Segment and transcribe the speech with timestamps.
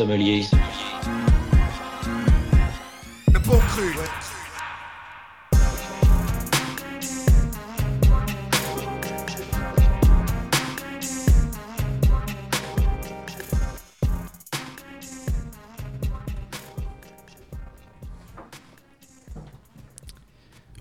[0.00, 0.46] sommelier.
[3.34, 3.82] Le bon cru.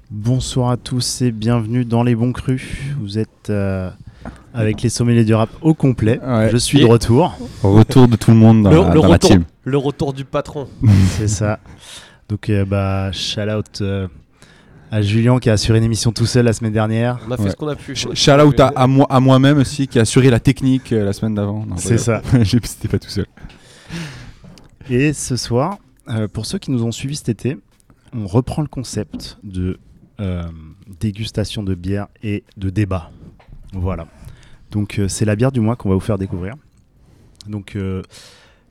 [0.10, 2.94] Bonsoir à tous et bienvenue dans les bons crus.
[2.98, 3.90] Vous êtes euh,
[4.54, 6.20] avec les sommeliers du rap au complet.
[6.26, 6.50] Ouais.
[6.52, 9.02] Je suis de Et- retour, Retour de tout le monde dans, le, la, le dans
[9.08, 9.44] la retour, team.
[9.64, 10.68] le retour du patron.
[11.18, 11.60] c'est ça.
[12.30, 14.08] Donc euh, bah shout out euh,
[14.92, 17.20] à Julien qui a assuré une émission tout seul la semaine dernière.
[17.28, 17.50] On a fait Ouais.
[17.52, 17.94] ce qu'on a pu.
[17.94, 21.06] Sh- Shout out à, à moi, à moi-même aussi qui a assuré la technique euh,
[21.06, 21.66] la semaine d'avant.
[21.66, 22.22] Non, C'est ça.
[22.42, 23.26] J'ai C'était pas tout seul.
[24.90, 25.78] Et ce soir,
[26.10, 27.58] euh, pour ceux qui nous ont suivis cet été,
[28.16, 29.80] on reprend le concept de
[30.20, 30.44] euh,
[31.00, 33.12] dégustation de bière et de débat.
[33.74, 34.08] Voilà.
[34.72, 36.54] Donc euh, c'est la bière du mois qu'on va vous faire découvrir.
[37.48, 38.02] Donc euh,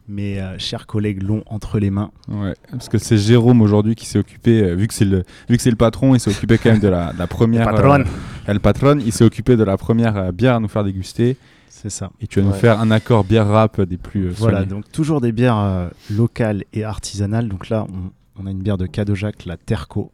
[0.09, 2.11] mes euh, chers collègues l'ont entre les mains.
[2.29, 5.57] Ouais, parce que c'est Jérôme aujourd'hui qui s'est occupé, euh, vu que c'est le, vu
[5.57, 7.65] que c'est le patron, il s'est occupé quand même de la, de la première.
[7.67, 8.05] patronne.
[8.49, 11.37] euh, le patron, il s'est occupé de la première euh, bière à nous faire déguster.
[11.69, 12.11] C'est ça.
[12.21, 14.27] Et tu vas nous faire un accord bière rap des plus.
[14.27, 17.49] euh, Voilà, donc toujours des bières euh, locales et artisanales.
[17.49, 20.11] Donc là, on, on a une bière de Cadojac, la Terco,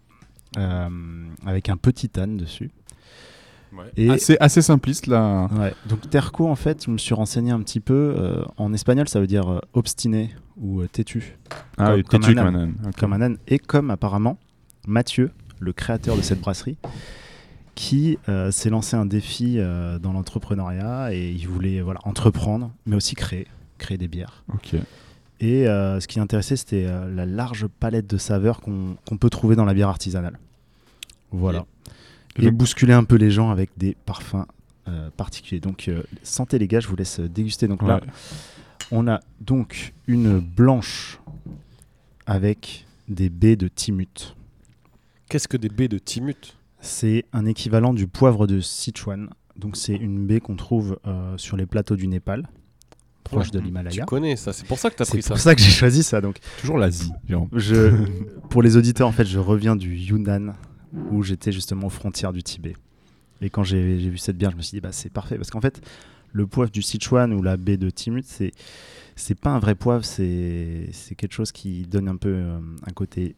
[0.59, 0.89] euh,
[1.47, 2.71] avec un petit âne dessus.
[3.97, 5.49] Et Assez, assez simpliste là.
[5.59, 5.75] Ouais.
[5.89, 8.15] Donc Terco, en fait, je me suis renseigné un petit peu.
[8.17, 11.37] euh, en espagnol, ça veut dire euh, obstiné ou euh, têtu,
[11.77, 12.57] Ah Comme- oui, comme têtu un comme âne.
[12.57, 12.93] un âne.
[12.99, 13.39] Comme un âne.
[13.49, 14.39] Et comme apparemment
[14.87, 15.31] Mathieu,
[15.61, 16.77] le créateur de cette brasserie,
[17.75, 22.95] qui euh, s'est lancé un défi euh, dans l'entrepreneuriat et il voulait voilà, entreprendre, mais
[22.95, 23.47] aussi créer,
[23.79, 24.45] créer des bières.
[24.53, 24.75] Ok.
[25.41, 29.31] Et euh, ce qui intéressait, c'était euh, la large palette de saveurs qu'on qu'on peut
[29.31, 30.39] trouver dans la bière artisanale.
[31.33, 31.67] Voilà.
[32.39, 34.47] Et- bousculer un peu les gens avec des parfums
[34.89, 35.61] euh, particuliers.
[35.61, 37.69] Donc, euh, santé les gars, je vous laisse euh, déguster.
[37.69, 38.09] Donc là, Ouais.
[38.91, 41.19] on a donc une blanche
[42.27, 44.37] avec des baies de Timut.
[45.29, 46.57] Qu'est-ce que des baies de Timut?
[46.81, 49.31] C'est un équivalent du poivre de Sichuan.
[49.57, 52.47] Donc, c'est une baie qu'on trouve euh, sur les plateaux du Népal,
[53.23, 54.05] proche de Tu l'Himalaya.
[54.05, 55.29] connais ça, c'est pour ça que t'as C'est pris ça.
[55.31, 56.21] pour ça que j'ai choisi ça.
[56.21, 57.13] Donc, Toujours l'Asie.
[57.53, 57.91] Je,
[58.51, 60.55] pour les auditeurs, en fait, je reviens du Yunnan,
[61.11, 62.75] où j'étais justement aux frontières du Tibet.
[63.41, 65.37] Et quand j'ai vu cette bière, je me suis dit, bah, c'est parfait.
[65.37, 65.81] Parce qu'en fait,
[66.33, 68.53] le poivre du Sichuan ou la baie de Timut, c'est
[69.17, 72.93] c'est pas un vrai poivre, c'est c'est quelque chose qui donne un peu euh, un
[72.93, 73.37] côté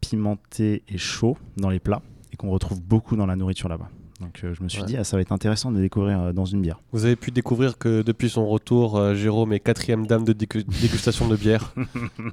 [0.00, 2.02] pimenté et chaud dans les plats,
[2.32, 3.88] et qu'on retrouve beaucoup dans la nourriture là-bas.
[4.20, 4.86] Donc euh, je me suis Ouais.
[4.86, 6.80] dit, ah, ça va être intéressant de découvrir euh, dans une bière.
[6.92, 10.64] Vous avez pu découvrir que depuis son retour, euh, Jérôme est quatrième dame de dégu-
[10.80, 11.74] dégustation de bière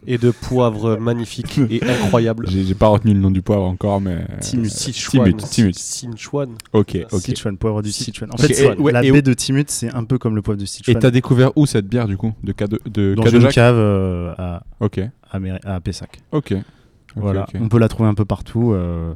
[0.08, 2.48] et de poivre magnifique et incroyable.
[2.50, 4.26] J'ai pas retenu le nom du poivre encore, mais.
[4.40, 4.70] Timut.
[4.70, 5.26] Sichuan.
[5.26, 5.76] Timut, Timut.
[5.78, 6.50] Sichuan.
[6.72, 7.20] Ok, ok.
[7.22, 8.30] Sichuan, poivre du Si- Sichuan.
[8.34, 10.58] En fait, et- ouais, la et- baie de Timut, c'est un peu comme le poivre
[10.60, 11.00] de Et Sichuan.
[11.00, 12.54] t'as découvert où cette bière du coup De,
[12.90, 15.02] de dans une Cadojac cave euh, à, Ok,
[15.32, 16.22] à, Méri- à Pessac.
[16.32, 16.54] ok.
[17.16, 18.72] Voilà, on peut la trouver un peu partout.
[18.74, 19.14] euh.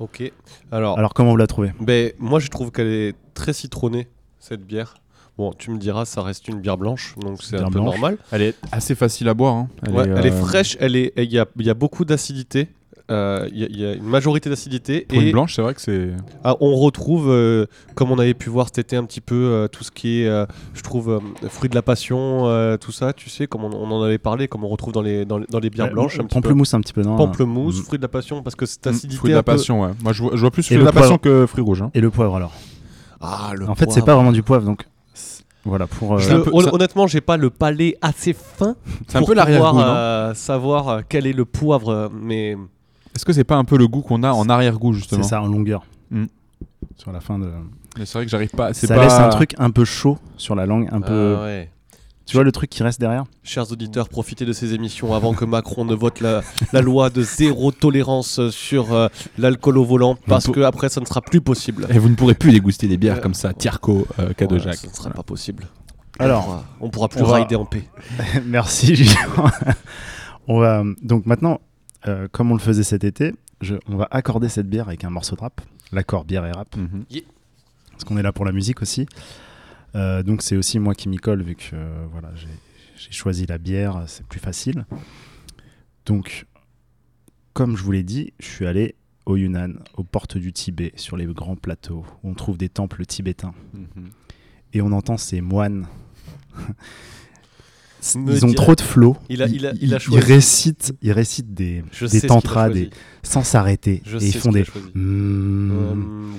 [0.00, 0.32] Ok.
[0.72, 1.72] Alors, Alors comment vous la trouvez?
[1.80, 4.94] ben, moi je trouve qu'elle est très citronnée, cette bière.
[5.38, 7.84] Bon, tu me diras, ça reste une bière blanche, donc c'est un peu blanche.
[7.92, 8.18] normal.
[8.32, 9.54] Elle est assez facile à boire.
[9.54, 9.68] hein.
[9.90, 12.68] Ouais, elle est euh, fraîche, elle est, il y a, il y a beaucoup d'acidité.
[13.10, 15.62] Euh, Il y, a- il y a une majorité d'acidité Pour et une blanche, c'est
[15.62, 16.10] vrai que c'est.
[16.44, 19.68] ah, on retrouve, euh, comme on avait pu voir cet été un petit peu, euh,
[19.68, 23.12] tout ce qui est, euh, je trouve, euh, fruit de la passion, euh, tout ça,
[23.12, 25.46] tu sais, comme on, on en avait parlé, comme on retrouve dans les, dans les,
[25.50, 26.40] dans les bières Ouais, blanches, un petit peu.
[26.40, 27.82] Pamplemousse un petit peu, non Pamplemousse, Mm.
[27.84, 29.16] fruit de la passion, parce que cette Mm, acidité.
[29.16, 29.90] Fruit de la peu- passion, ouais.
[30.02, 31.42] Moi, je vois, je vois plus fruit de la passion poivre.
[31.42, 31.82] que fruit rouge.
[31.82, 31.90] hein.
[31.94, 32.52] Et le poivre alors?
[33.20, 34.06] Ah, le En fait, c'est poivre.
[34.06, 34.84] pas vraiment du poivre, donc
[35.64, 36.14] voilà pour.
[36.14, 38.76] euh, Je- peu- hon- ça- Honnêtement, j'ai pas le palais assez fin
[39.08, 42.56] C'est un pour peu pouvoir euh, savoir euh, quel est le poivre, euh, mais
[43.14, 45.42] Est-ce que c'est pas un peu le goût qu'on a en arrière-goût, justement c'est ça
[45.42, 45.82] en longueur.
[46.10, 46.24] Mm.
[46.96, 47.50] Sur la fin de.
[47.98, 48.72] Mais c'est vrai que j'arrive pas.
[48.74, 49.02] C'est Ça pas...
[49.04, 51.36] laisse un truc un peu chaud sur la langue, un peu.
[51.38, 51.70] Ah ouais.
[52.26, 53.24] Tu vois le truc qui reste derrière?
[53.42, 57.22] Chers auditeurs, profitez de ces émissions avant que Macron ne vote la, la loi de
[57.22, 61.40] zéro tolérance sur euh, l'alcool au volant, parce pour- que après ça ne sera plus
[61.40, 61.88] possible.
[61.90, 64.76] Et vous ne pourrez plus déguster des bières Euh, comme ça, Tierco, euh, Voilà, Cadojac.
[64.76, 65.66] ça ne sera pas possible.
[66.20, 67.82] Alors, on pourra, on pourra plus on va- rider en paix.
[68.46, 69.14] Merci Julien.
[70.46, 71.60] on va donc maintenant,
[72.06, 75.10] euh, comme on le faisait cet été, je- on va accorder cette bière avec un
[75.10, 75.60] morceau de rap,
[75.92, 77.04] l'accord bière et rap, Mhm.
[77.92, 79.06] parce qu'on est là pour la musique aussi.
[79.94, 82.48] Euh, donc c'est aussi moi qui m'y colle vu que euh, voilà j'ai
[82.96, 84.84] j'ai choisi la bière, c'est plus facile.
[86.04, 86.44] Donc,
[87.54, 88.94] comme je vous l'ai dit, je suis allé
[89.24, 93.06] au Yunnan, aux portes du Tibet, sur les grands plateaux où on trouve des temples
[93.06, 94.10] tibétains Mhm.
[94.74, 95.86] et on entend ces moines.
[98.14, 99.16] Ils ont dirait- trop de flow.
[99.28, 100.26] Il a- il a- Ils- il a ils choisi.
[100.26, 102.90] récitent, ils récitent des, Je tantras des,
[103.22, 104.02] sans s'arrêter.
[104.20, 104.62] Et ils font des.
[104.94, 105.70] Mm.
[105.72, 105.94] Euh,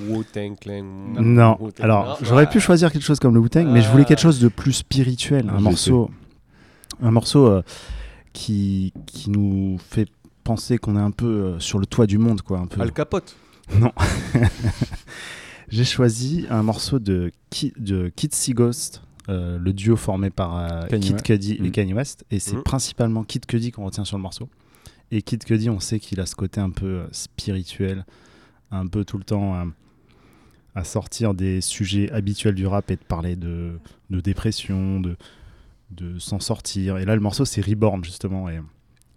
[0.09, 0.83] Wu-Tang Clan.
[1.19, 2.51] Non, alors Ah, j'aurais ah.
[2.51, 4.07] pu choisir quelque chose comme le Wu-Tang, mais je voulais Ah.
[4.07, 6.09] quelque chose de plus spirituel, un morceau
[7.03, 7.61] un morceau euh,
[8.33, 10.07] qui, qui nous fait
[10.43, 12.59] penser qu'on est un peu euh, sur le toit du monde, quoi.
[12.59, 12.81] Un peu.
[12.81, 13.35] Al Capote.
[13.79, 13.91] Non.
[15.69, 20.57] J'ai choisi un morceau de, Ki- de Kid See Ghost, euh, le duo formé par
[20.57, 21.21] euh, Kid.
[21.21, 21.71] Cudi et Mm.
[21.71, 22.25] Kanye West.
[22.31, 22.63] Et c'est Mm.
[22.63, 24.49] principalement Kid Cudi qu'on retient sur le morceau.
[25.11, 28.05] Et Kid Cudi, on sait qu'il a ce côté un peu euh, spirituel,
[28.71, 29.65] un peu tout le temps euh,
[30.75, 33.77] à sortir des sujets habituels du rap et de parler de,
[34.09, 35.17] de dépression, de,
[35.91, 36.97] de s'en sortir.
[36.97, 38.47] Et là, le morceau, c'est Reborn, justement.
[38.49, 38.59] Et,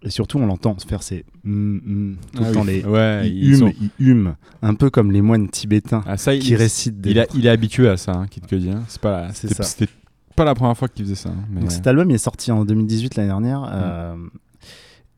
[0.05, 2.61] et surtout, on l'entend faire ces mm, mm, tout Ah le temps.
[2.61, 2.67] oui.
[2.67, 6.15] Les, Ouais, il ils hume, sont- il hume, un peu comme les moines tibétains Ah,
[6.15, 7.11] ça, qui il, récitent des.
[7.11, 8.69] il, a- il est habitué à ça, hein, Kid Cudi.
[8.69, 8.83] hein.
[8.87, 9.91] C'est pas, C'est c'était,
[10.35, 11.29] pas la première fois qu'il faisait ça.
[11.29, 14.15] hein, mais- Donc cet album il est sorti en 2018 l'année dernière euh,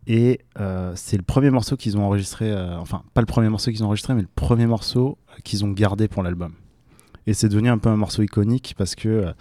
[0.08, 3.72] et euh, c'est le premier morceau qu'ils ont enregistré, euh, enfin pas le premier morceau
[3.72, 6.54] qu'ils ont enregistré, mais le premier morceau qu'ils ont gardé pour l'album.
[7.26, 9.34] Et c'est devenu un peu un morceau iconique parce que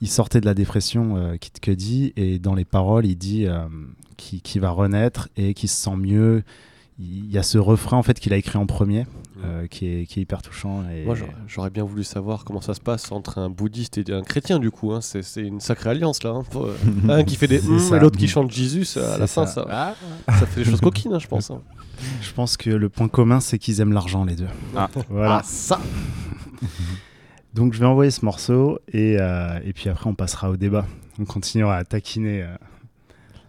[0.00, 3.66] il sortait de la dépression, euh, Kid Cudi, et dans les paroles il dit euh,
[4.16, 6.42] qu'il va renaître et qu'il se sent mieux.
[6.98, 9.04] Il y a ce refrain en fait qu'il a écrit en premier,
[9.44, 10.82] euh, qui, est, qui est hyper touchant.
[10.88, 11.04] Et...
[11.04, 11.14] Moi,
[11.46, 14.70] j'aurais- bien voulu savoir comment ça se passe entre un bouddhiste et un chrétien, du
[14.70, 14.92] coup.
[14.92, 15.00] hein.
[15.02, 16.30] C'est une sacrée alliance, là.
[16.30, 16.42] hein.
[17.10, 19.66] Un qui fait des hum et l'autre qui chante Jésus, à la fin, ça.
[20.26, 21.50] ça, ça fait des choses coquines, hein, je pense.
[21.50, 21.60] hein.
[22.22, 24.48] Je pense que le point commun c'est qu'ils aiment l'argent les deux.
[24.74, 24.88] Ah.
[25.10, 25.36] Voilà.
[25.38, 25.78] Ah, ça
[27.56, 30.84] Donc je vais envoyer ce morceau et, euh, et puis après on passera au débat.
[31.18, 32.54] On continuera à taquiner euh,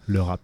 [0.05, 0.39] le rap.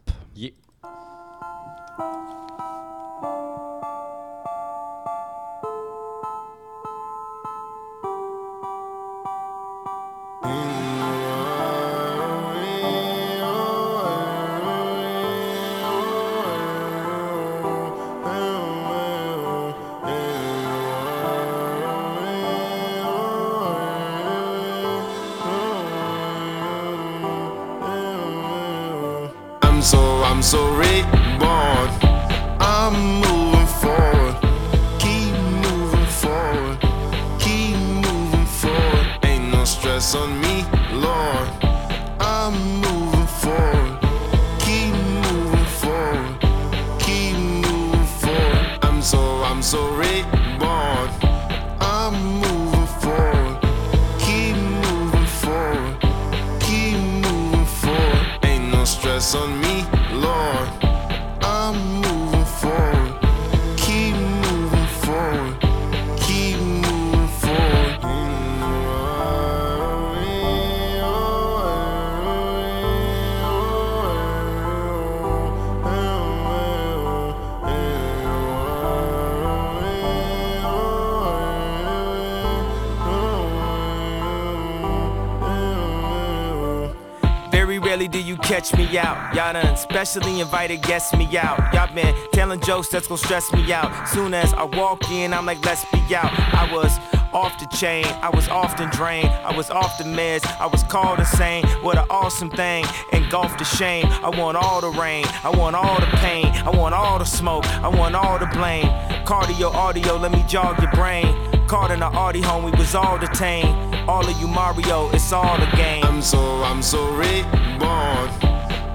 [88.43, 89.33] Catch me out.
[89.33, 91.73] Y'all done specially invited guests me out.
[91.73, 94.07] Y'all been telling jokes that's gonna stress me out.
[94.07, 96.31] Soon as I walk in, I'm like, let's be out.
[96.53, 96.99] I was
[97.33, 101.19] off the chain, I was often drained, I was off the meds, I was called
[101.19, 101.65] insane.
[101.81, 104.05] What an awesome thing, engulfed the shame.
[104.05, 107.65] I want all the rain, I want all the pain, I want all the smoke,
[107.65, 108.85] I want all the blame.
[109.25, 111.52] Cardio, audio, let me jog your brain.
[111.73, 113.95] Caught in the Audi home, we was all detained.
[114.07, 116.03] All of you Mario, it's all a game.
[116.03, 118.29] I'm so, I'm so reborn.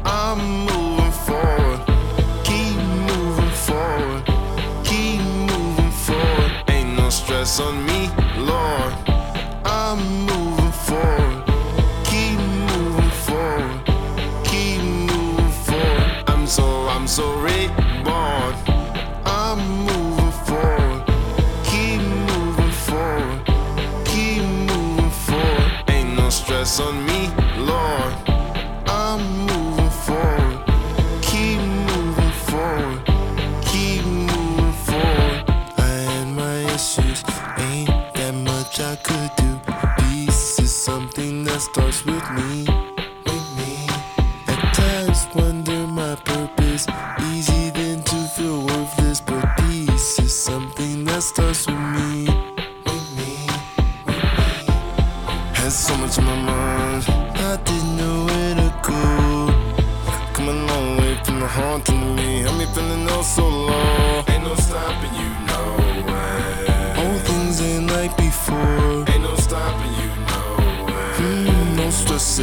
[0.05, 1.81] I'm moving forward.
[2.45, 2.77] Keep
[3.11, 4.25] moving forward.
[4.85, 5.21] Keep
[5.51, 6.53] moving forward.
[6.69, 8.93] Ain't no stress on me, Lord.
[9.65, 10.28] I'm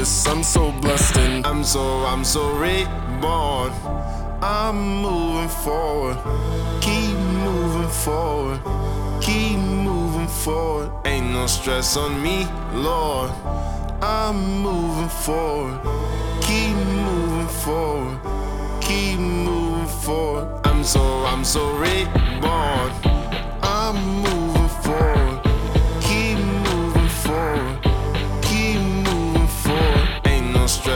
[0.06, 0.28] this.
[0.28, 3.72] I'm so blessed and I'm so, I'm so reborn.
[4.42, 6.18] I'm moving forward.
[6.82, 8.60] Keep moving forward.
[9.22, 10.92] Keep moving forward.
[11.06, 13.32] Ain't no stress on me, Lord.
[14.02, 15.80] I'm moving forward.
[16.42, 18.20] Keep moving forward.
[18.82, 20.48] Keep moving forward.
[20.66, 22.92] I'm so, I'm so reborn.
[23.64, 25.25] I'm moving forward.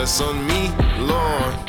[0.10, 1.69] On me, Lord.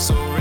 [0.00, 0.39] So I'm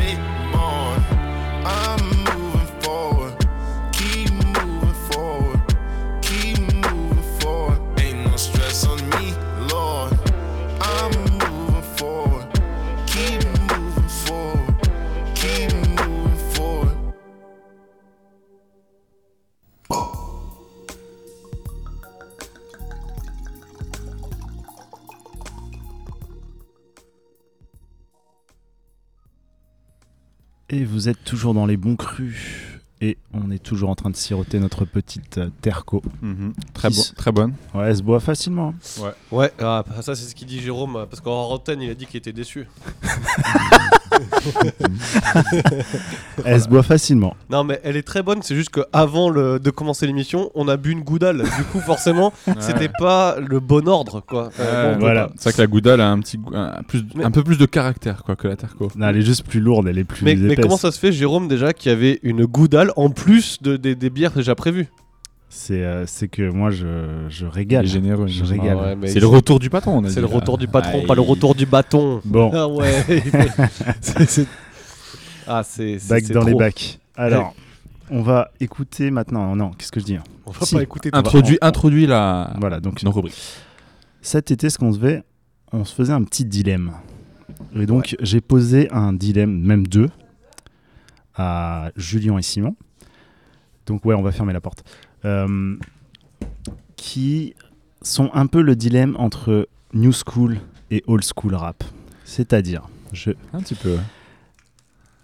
[30.99, 32.65] vous êtes toujours dans les bons crus.
[33.01, 36.01] Et on est toujours en train de siroter notre petite euh, Terco.
[36.21, 36.51] Mhm.
[36.73, 37.53] Très, Qui bon, s- très bonne.
[37.73, 38.73] Ouais, elle se boit facilement.
[39.31, 42.17] Ouais, ah, ça c'est ce qu'il dit Jérôme, parce qu'en antenne il a dit qu'il
[42.17, 42.67] était déçu.
[46.45, 47.35] Elle se boit facilement.
[47.49, 50.91] Non mais elle est très bonne, c'est juste qu'avant de commencer l'émission, on a bu
[50.91, 51.43] une goudale.
[51.57, 54.49] Du coup forcément, c'était pas le bon ordre quoi.
[54.59, 55.29] Euh, bon, voilà.
[55.35, 57.65] C'est vrai que la Goudal a un, petit, un, plus, Mais- un peu plus de
[57.65, 58.89] caractère quoi, que la Terco.
[58.95, 60.63] Non, elle est juste plus lourde, elle est plus Mais, mais épaisse.
[60.65, 63.95] comment ça se fait Jérôme déjà qu'il y avait une goudale en plus de, des-
[63.95, 64.87] des bières déjà prévues?
[65.51, 67.85] C'est euh, c'est que moi, je, je régale.
[67.85, 68.27] est généreux.
[68.27, 68.77] Je régale.
[68.79, 71.07] Ah ouais, C'est le retour du patron, on a C'est le retour du patron, Ah,
[71.07, 72.21] pas le retour du bâton.
[72.23, 73.03] Bon, Ah ouais.
[74.01, 74.47] C'est-
[75.47, 75.97] ah c'est.
[75.99, 76.99] c'est dans les bacs.
[77.15, 77.55] Alors,
[78.11, 79.55] on va écouter maintenant.
[79.55, 80.75] Non, qu'est-ce que je dis hein On va Si.
[80.75, 81.09] pas écouter.
[81.09, 81.17] tout.
[81.17, 83.35] Introduit, on- introduit la, Voilà, donc nos rubriques.
[84.21, 85.23] cet été, ce qu'on se fait,
[85.73, 86.91] on se faisait un petit dilemme.
[87.75, 90.09] Et donc, j'ai posé un dilemme, même deux,
[91.35, 92.75] à Julien et Simon.
[93.87, 94.83] Donc, ouais, on va fermer la porte.
[95.25, 95.77] Euh,
[96.95, 97.55] qui
[98.01, 100.59] sont un peu le dilemme entre new school
[100.91, 101.83] et old school rap.
[102.25, 103.31] C'est-à-dire, je...
[103.53, 103.97] Un petit peu.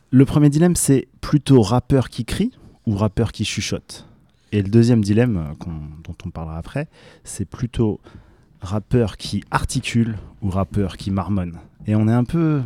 [0.10, 2.52] le premier dilemme, c'est plutôt rappeur qui crie
[2.86, 4.08] ou rappeur qui chuchote.
[4.52, 5.70] Et le deuxième dilemme, euh,
[6.04, 6.88] dont on parlera après,
[7.24, 8.00] c'est plutôt
[8.62, 11.60] rappeur qui articule ou rappeur qui marmonne.
[11.88, 12.62] Et on est un peu,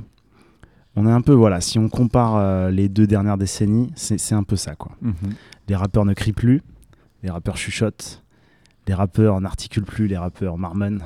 [0.95, 1.61] on est un peu voilà.
[1.61, 4.91] Si on compare euh, les deux dernières décennies, c'est c'est un peu ça quoi.
[5.01, 5.13] Mhm.
[5.67, 6.61] Les rappeurs ne crient plus,
[7.23, 8.23] les rappeurs chuchotent,
[8.87, 11.03] les rappeurs n'articulent plus, les rappeurs marmonnent.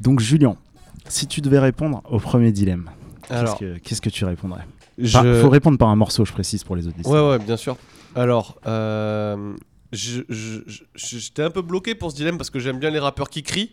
[0.00, 0.56] Donc Julien,
[1.08, 2.90] si tu devais répondre au premier dilemme,
[3.22, 4.64] qu'est-ce Alors, que, qu'est-ce que tu répondrais?
[4.98, 5.12] je...
[5.12, 7.12] Par- faut répondre par un morceau, je précise pour les auditeurs.
[7.12, 7.76] Ouais, ouais, bien sûr.
[8.14, 9.54] Alors, euh,
[9.92, 12.98] je- je- je- j'étais un peu bloqué pour ce dilemme parce que j'aime bien les
[12.98, 13.72] rappeurs qui crient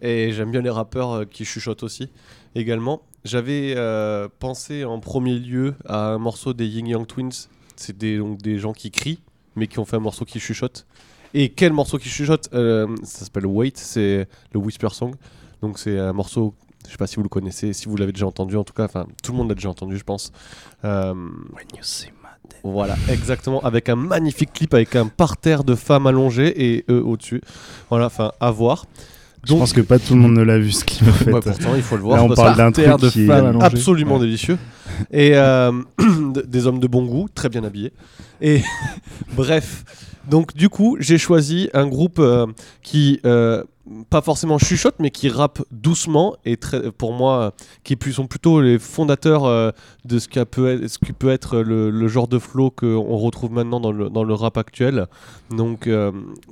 [0.00, 2.08] et j'aime bien les rappeurs euh, qui chuchotent aussi
[2.54, 3.02] également.
[3.24, 7.30] J'avais euh, pensé en premier lieu à un morceau des Ying Yang Twins.
[7.76, 9.20] C'est des, donc des gens qui crient
[9.56, 10.86] mais qui ont fait un morceau qui chuchote.
[11.34, 15.14] Et quel morceau qui chuchote Euh, Ça s'appelle Wait, c'est le Whisper Song.
[15.62, 16.54] Donc c'est un morceau,
[16.86, 18.84] je sais pas si vous le connaissez, si vous l'avez déjà entendu en tout cas,
[18.84, 20.32] enfin tout le monde l'a déjà entendu je pense.
[20.84, 25.62] Euh, When you see my dead- voilà, exactement, avec un magnifique clip avec un parterre
[25.64, 27.40] de femmes allongées et eux au-dessus.
[27.90, 28.86] Voilà, enfin, à voir.
[29.44, 31.30] Je pense que pas tout le monde ne l'a vu ce clip en fait.
[31.30, 32.16] Pourtant, il faut le voir.
[32.18, 34.20] Là, on parle d'un truc de qui est absolument Ouais.
[34.20, 34.56] délicieux.
[35.10, 35.72] Et euh,
[36.46, 37.92] des hommes de bon goût, très bien habillés.
[38.40, 38.62] Et
[39.36, 39.84] bref,
[40.28, 42.46] donc du coup, j'ai choisi un groupe euh,
[42.82, 43.64] qui, euh,
[44.10, 48.78] pas forcément chuchote, mais qui rappe doucement et très, pour moi, qui sont plutôt les
[48.78, 49.72] fondateurs
[50.04, 53.16] de ce, qu'a peut être, ce qui peut être le, le genre de flow qu'on
[53.16, 55.06] retrouve maintenant dans le, dans le rap actuel.
[55.50, 55.88] Donc,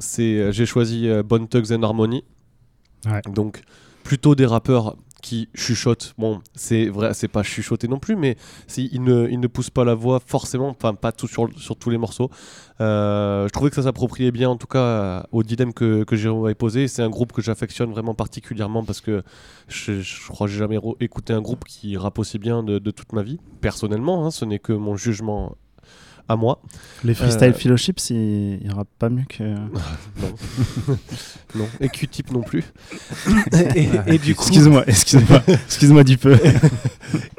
[0.00, 2.24] c'est, j'ai choisi Bone Thugs and Harmony.
[3.32, 3.62] Donc,
[4.04, 6.14] plutôt des rappeurs qui chuchote.
[6.16, 9.68] Bon, c'est vrai, c'est pas chuchoter non plus, mais c'est- il ne, il ne pousse
[9.68, 12.30] pas la voix forcément, enfin pas tout sur, sur tous les morceaux.
[12.80, 16.16] Euh, je trouvais que ça s'appropriait bien, en tout cas, euh, au dilemme que, que
[16.16, 16.88] Jérôme avait posé.
[16.88, 19.22] C'est un groupe que j'affectionne vraiment particulièrement parce que
[19.68, 23.12] je, crois que j'ai jamais écouté un groupe qui rappe aussi bien de, de toute
[23.12, 23.38] ma vie.
[23.60, 25.54] Personnellement, hein, ce n'est que mon jugement
[26.30, 26.60] à moi.
[27.04, 29.42] Les freestyle Euh, fellowships, ils, ils rappent pas mieux que.
[30.22, 30.96] Non.
[31.56, 31.66] non.
[31.80, 32.64] Et Q-Tip non plus.
[33.74, 36.38] et, et du coup, Excuse-moi, excuse-moi, excuse-moi du peu.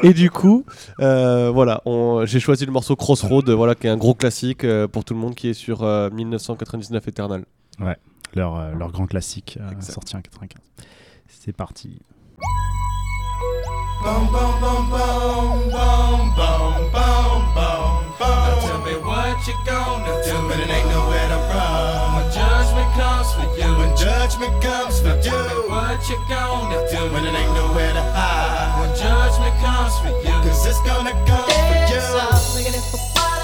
[0.03, 0.65] Et du coup,
[1.00, 4.88] euh, voilà, on- j'ai choisi le morceau Crossroad, voilà, qui est un gros classique euh,
[4.88, 7.45] pour tout le monde, qui est sur euh, 1999 Eternal.
[8.36, 10.60] leur, euh, leur grand classique euh, sorti en 95.
[11.27, 12.00] C'est parti.
[18.21, 18.45] Boom.
[18.45, 22.15] Now tell me what you gonna do, but it ain't nowhere to run.
[22.15, 26.79] When judgment comes for you, when judgment comes for you, Tell me what you gonna
[26.93, 28.79] do, when it ain't nowhere to hide.
[28.79, 32.01] When judgment comes for you, cause it's gonna come for you.
[32.55, 33.41] Looking at for water,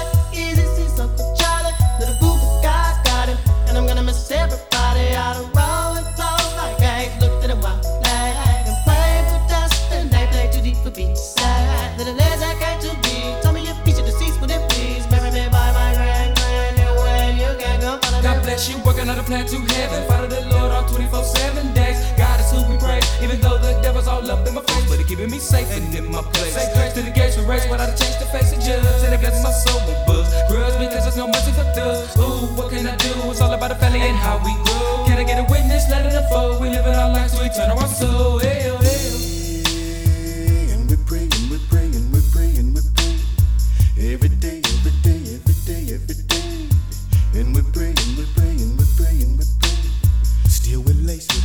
[18.98, 20.08] working on a plan to heaven.
[20.08, 21.98] Follow the Lord on 24 7 days.
[22.18, 24.88] God is who we praise, even though the devil's all up in my face.
[24.88, 26.54] But he keeping me safe and in my place.
[26.54, 28.82] Say grace to the gates we race without a change to face the judge.
[29.04, 30.26] And it blesses my soul with buzz.
[30.50, 32.16] Grudge because there's no mercy for thugs.
[32.18, 33.14] Ooh, what can I do?
[33.30, 35.06] It's all about the family and how we grow.
[35.06, 35.88] Can I get a witness?
[35.90, 36.60] Let it unfold.
[36.60, 38.47] We living our lives, we turn our soul.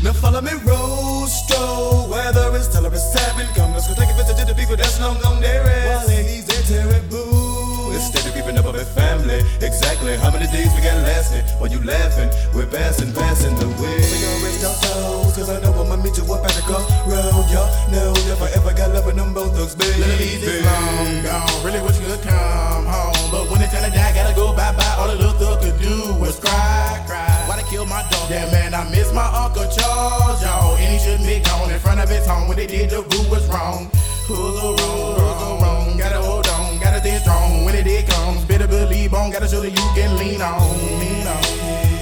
[0.04, 2.12] Now follow me, Rostro.
[2.12, 4.76] Whether it's tell or it's having, come, let's go take a visit to the people
[4.76, 5.64] that's long gone there.
[5.64, 7.94] While ladies, they're terrible.
[7.96, 11.48] Instead of keeping up with family, exactly how many days we got lasting?
[11.56, 13.96] While you laughing, we're passing, passing the way.
[13.96, 17.48] We gon' rest our souls, cause I know I'ma meet you up at the crossroad.
[17.48, 20.04] Y'all know if I ever got love with them both thugs, baby.
[20.04, 22.83] Ladies is long gone, really wish you could come
[28.34, 30.76] Yeah, man, I miss my Uncle Charles, y'all.
[30.78, 32.48] And he shouldn't be gone in front of his home.
[32.48, 33.92] When they did, the rule was wrong.
[34.26, 35.20] Who's so wrong?
[35.20, 35.98] Who's so wrong?
[36.00, 37.64] Gotta hold on, gotta stay strong.
[37.64, 39.30] When it did comes, better believe on.
[39.30, 40.60] Gotta show that you can lean on,
[41.00, 41.93] lean on.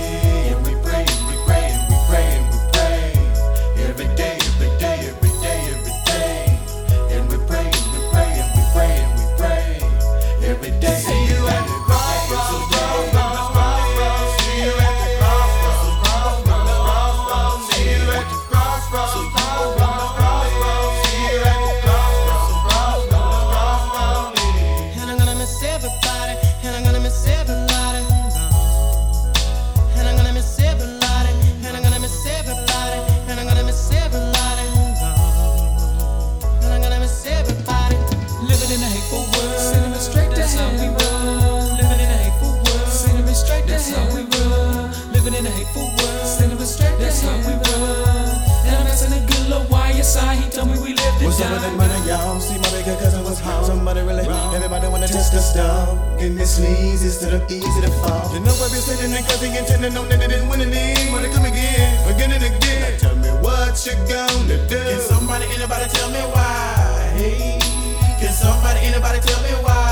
[55.02, 55.98] Wanna test the stuff.
[56.20, 58.30] Getting this sleaze instead of easy to fall.
[58.34, 61.12] You know I've been sitting and cause he intended on that they didn't win any.
[61.12, 62.94] Wanna come again, again and again.
[62.94, 64.78] Now tell me what you gonna do.
[64.78, 67.18] Can somebody, anybody tell me why?
[67.18, 67.58] Hey,
[68.22, 69.91] can somebody, anybody tell me why?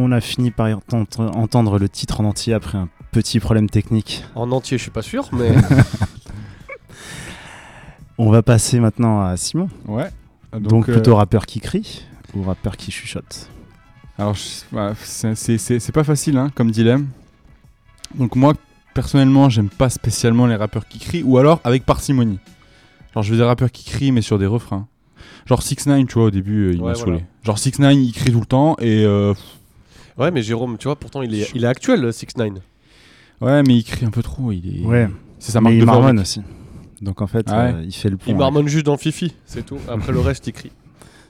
[0.00, 4.22] On a fini par entendre, entendre le titre en entier après un petit problème technique.
[4.36, 5.52] En entier, je suis pas sûr, mais
[8.16, 9.68] On va passer maintenant à Simon.
[9.86, 10.08] Ouais.
[10.58, 13.48] Donc, euh, plutôt rappeur qui crie ou rappeur qui chuchote
[14.18, 17.08] Alors, je- bah, c'est- c'est c'est- c'est pas facile hein, comme dilemme.
[18.14, 18.54] Donc, moi,
[18.94, 22.38] personnellement, j'aime pas spécialement les rappeurs qui crient ou alors avec parcimonie.
[23.14, 24.86] Genre, je veux des rappeurs qui crient mais sur des refrains.
[25.46, 26.98] Genre 6 9 tu vois, au début, euh, il Ouais, m'a voilà.
[27.18, 27.24] saoulé.
[27.42, 29.04] Genre 6 9 il crie tout le temps et.
[29.04, 29.34] euh,
[30.18, 32.50] Ouais, mais Jérôme, tu vois, pourtant, il est, il est actuel, 6 9
[33.40, 34.50] ouais, mais il crie un peu trop.
[34.52, 34.84] Il est...
[34.84, 35.08] Ouais.
[35.38, 36.42] C'est sa Mais marque il de marmonne aussi.
[37.00, 37.72] Donc en fait, Ah ouais.
[37.74, 38.24] euh, il fait le pont.
[38.28, 39.78] Il marmonne juste dans Fifi, c'est tout.
[39.88, 40.72] Après le reste, il crie.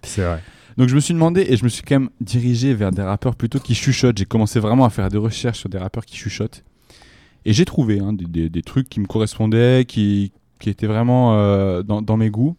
[0.03, 0.43] C'est vrai.
[0.79, 3.35] Donc je me suis demandé et je me suis quand même dirigé vers des rappeurs
[3.35, 4.17] plutôt qui chuchotent.
[4.17, 6.63] J'ai commencé vraiment à faire des recherches sur des rappeurs qui chuchotent.
[7.45, 11.35] Et j'ai trouvé hein, des, des- des trucs qui me correspondaient, qui, qui étaient vraiment
[11.39, 12.57] euh, dans, dans mes goûts.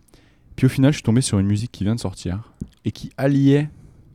[0.56, 2.52] Puis au final, je suis tombé sur une musique qui vient de sortir
[2.86, 3.70] et qui alliait.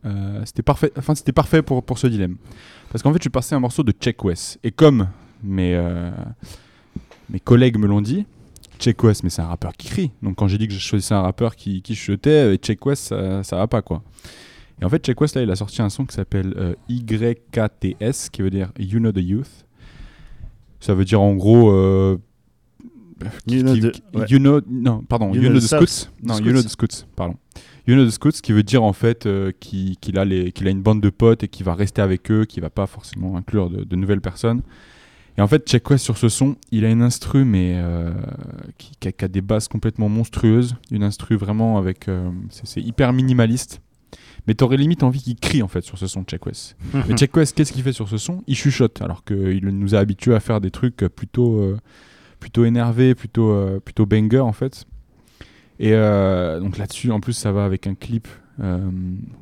[0.06, 2.36] Euh, c'était parfait, enfin, c'était parfait pour, pour ce dilemme.
[2.90, 4.58] Parce qu'en fait, je passais un morceau de Check West.
[4.62, 5.08] Et comme
[5.42, 6.10] mes, euh,
[7.30, 8.26] mes collègues me l'ont dit,
[8.78, 10.10] Check West, mais c'est un rappeur qui crie.
[10.22, 13.04] Donc quand j'ai dit que je choisissais un rappeur qui, qui chuchotait, euh, Check West,
[13.04, 14.02] ça, ça va pas quoi.
[14.80, 18.42] Et en fait, Check West, là, il a sorti un son qui s'appelle YKTS, qui
[18.42, 19.66] veut dire You Know the Youth.
[20.80, 21.70] Ça veut dire en gros.
[23.24, 24.26] Euh, You qui- know qui- the- qui- ouais.
[24.28, 25.88] you know, non, pardon, You You, know know the the South.
[25.88, 26.10] Scouts.
[26.22, 26.46] Non, Scouts.
[26.46, 27.36] You know the Scouts, pardon.
[27.86, 30.70] You know the Scouts, qui veut dire en fait euh, qu'il a, les- qu'il a
[30.70, 33.68] une bande de potes et qu'il va rester avec eux, qu'il va pas forcément inclure
[33.70, 34.62] de, de nouvelles personnes.
[35.36, 38.12] Et en fait, Check West sur ce son, il a une instru, mais euh,
[38.78, 40.76] qui, qui a, qui a des basses complètement monstrueuses.
[40.92, 42.08] Une instru vraiment avec.
[42.08, 43.80] euh, c'est hyper minimaliste.
[44.46, 46.76] Mais t'aurais limite envie qu'il crie en fait sur ce son de Check West.
[47.08, 48.44] Mais Check West, qu'est-ce qu'il fait sur ce son?
[48.46, 51.76] Il chuchote, alors qu'il nous a habitués à faire des trucs plutôt,
[52.44, 54.84] plutôt énervés, plutôt, euh, plutôt banger en fait.
[55.80, 58.28] Et euh, donc là-dessus, en plus, ça va avec un clip
[58.62, 58.78] euh,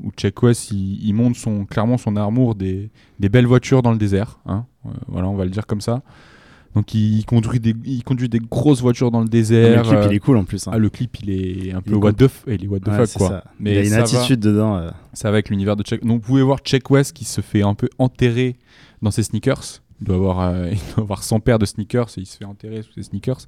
[0.05, 3.91] où Check West, il, il montre son, clairement son amour des, des belles voitures dans
[3.91, 4.39] le désert.
[4.47, 4.67] hein.
[5.09, 6.03] Voilà, on va le dire comme ça.
[6.77, 9.83] Donc il conduit des, il conduit des grosses voitures dans le le désert.
[9.83, 10.69] clip, euh, il est cool en plus.
[10.69, 10.71] hein.
[10.75, 12.29] ah, le clip, il est un peu est what cool.
[12.29, 13.29] the, f- il est what the Ouais, fuck quoi.
[13.29, 13.45] ça.
[13.59, 14.77] Mais il a une va- attitude dedans.
[14.77, 16.03] euh, ça va avec l'univers de Check.
[16.05, 18.55] Donc vous pouvez voir Check West qui se fait un peu enterrer
[19.03, 19.83] dans ses sneakers.
[20.01, 22.45] Il doit avoir, euh, il doit avoir 100 paires de sneakers et il se fait
[22.45, 23.41] enterrer sous ses sneakers.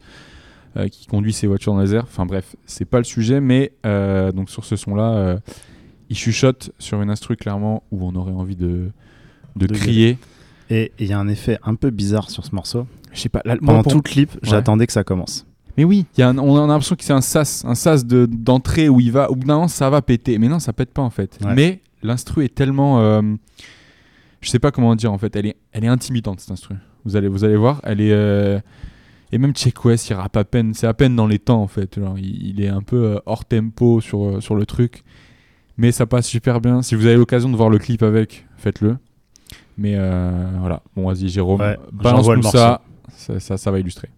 [0.77, 2.03] euh, qui conduit ses voitures dans le désert.
[2.05, 5.39] Enfin bref, c'est pas le sujet, mais euh, donc sur ce son-là,
[6.11, 8.91] il chuchote sur une instru clairement où on aurait envie de,
[9.57, 10.19] de, De crier.
[10.71, 12.87] Et il y a un effet un peu bizarre sur ce morceau.
[13.13, 13.41] Je sais pas.
[13.45, 15.47] là, Pendant pour- tout le clip, j'attendais que ça commence.
[15.77, 18.05] Mais oui, il y a un- on a l'impression que c'est un sas, un sas
[18.05, 20.39] de- d'entrée où il va, où non, ça va péter.
[20.39, 21.39] Mais non, ça pète pas en fait.
[21.45, 21.55] Ouais.
[21.55, 22.99] Mais l'instru est tellement,
[24.45, 26.77] je sais pas comment dire en fait, elle est, elle est intimidante cette instru.
[27.05, 28.61] Vous allez, vous allez voir, elle est, euh,
[29.33, 31.67] et même Check West, il rappe à peine, c'est à peine dans les temps en
[31.67, 31.99] fait.
[31.99, 35.03] Genre, il, il est un peu euh, hors tempo sur, euh, sur le truc,
[35.77, 36.83] mais ça passe super bien.
[36.83, 38.97] Si vous avez l'occasion de voir le clip avec, faites-le.
[39.77, 42.81] Mais euh, voilà, bon vas-y Jérôme, Ouais, balance nous ça,
[43.13, 44.09] ça, ça, ça va illustrer.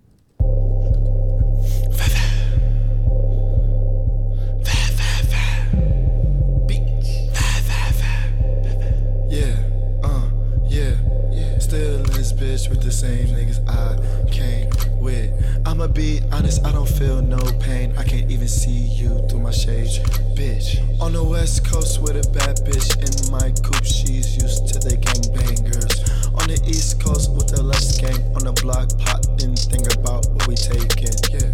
[12.36, 13.96] Bitch with the same niggas I
[14.30, 14.68] came
[15.00, 15.32] with.
[15.66, 17.94] I'ma be honest, I don't feel no pain.
[17.96, 19.98] I can't even see you through my shades,
[20.36, 20.76] bitch.
[21.00, 24.96] On the west coast with a bad bitch in my coupe, she's used to the
[24.96, 25.96] gangbangers.
[26.36, 30.46] On the east coast with the less gang on the block, plotting, think about what
[30.46, 31.16] we taking.
[31.32, 31.48] Yeah.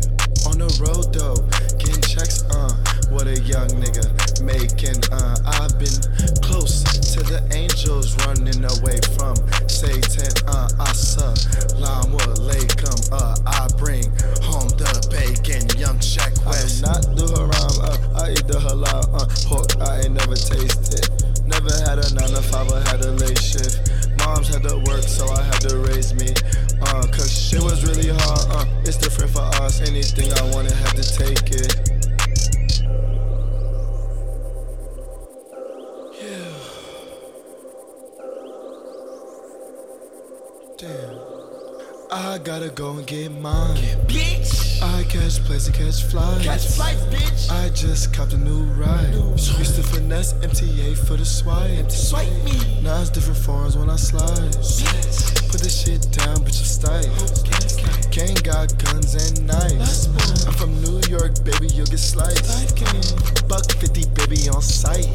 [0.50, 1.38] On the road though,
[1.78, 2.74] getting checks, uh,
[3.12, 4.08] what a young nigga
[4.40, 6.00] making, uh, I've been
[6.40, 9.36] close to the angels running away from
[9.68, 14.08] Satan, uh, Assalamu alaikum, uh, I bring
[14.40, 16.88] home the bacon, young Shaq West.
[16.88, 21.04] I not do haram, uh, I eat the halal, uh, pork I ain't never tasted.
[21.44, 23.92] Never had a 9 to 5, I had a late shift.
[24.24, 26.32] Moms had to work, so I had to raise me.
[26.80, 29.84] Uh, cause shit was really hard, uh, it's different for us.
[29.84, 31.91] Anything I wanted, had to take it.
[40.82, 41.16] Damn.
[42.10, 43.76] I gotta go and get mine.
[44.08, 44.82] Bitch.
[44.82, 46.42] I catch planes and catch flies.
[46.42, 47.50] Catch flights, bitch.
[47.52, 49.14] I just copped a new ride.
[49.14, 51.88] Used to finesse MTA for the swipe.
[51.88, 52.82] Swipe me.
[52.82, 55.41] Now it's different forms when I slide.
[55.52, 57.12] Put this shit down, bitch, I'm style.
[58.08, 60.08] Gang got guns and knives.
[60.48, 62.48] I'm from New York, baby, you'll get sliced.
[63.48, 65.12] Buck 50, baby, on sight.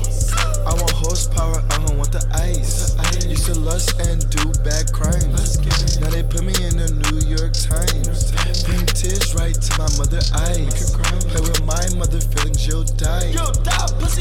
[0.62, 2.94] I want horsepower, I don't want the ice.
[3.26, 5.58] Used to lust and do bad crimes.
[5.98, 8.30] Now they put me in the New York Times.
[8.62, 10.94] Bring tears right to my mother eyes.
[11.34, 13.34] Play with my mother feelings, you'll die.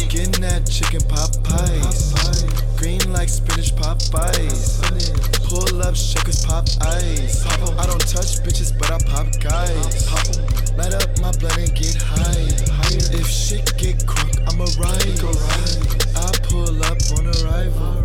[0.09, 2.16] Getting that chicken pot pies.
[2.87, 4.79] Green like spinach pop Popeyes.
[5.42, 7.44] Pull up, shakers pop ice.
[7.44, 10.07] I don't touch bitches, but I pop guys.
[10.79, 12.46] Light up my blood and get high.
[13.11, 15.18] If shit get crunk, I'ma ride.
[16.14, 18.05] I pull up on arrival.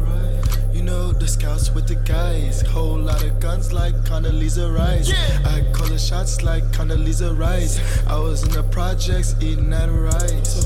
[0.73, 2.63] You know the scouts with the guys.
[2.63, 5.11] Whole lot of guns like Condoleezza Rice.
[5.45, 7.77] I call the shots like Condoleezza Rice.
[8.07, 10.65] I was in the projects eating that rice.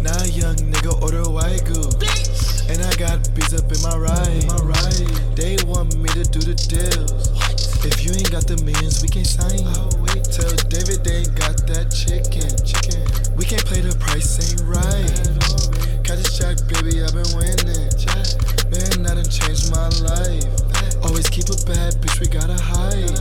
[0.00, 2.23] Now young nigga order white Wagyu.
[2.68, 4.46] And I got beats up in my ride.
[4.48, 5.08] My ride.
[5.36, 7.28] They want me to do the deals.
[7.84, 9.84] If you ain't got the millions, we can't sign you.
[10.32, 12.48] Tell David they ain't got that chicken.
[12.64, 13.04] Chicken.
[13.36, 15.04] We can't play the price ain't right.
[16.00, 17.92] Catch a check, baby, I've been winning.
[18.72, 20.48] Man, I done changed my life.
[21.04, 23.12] Always keep a bad bitch, we gotta hide.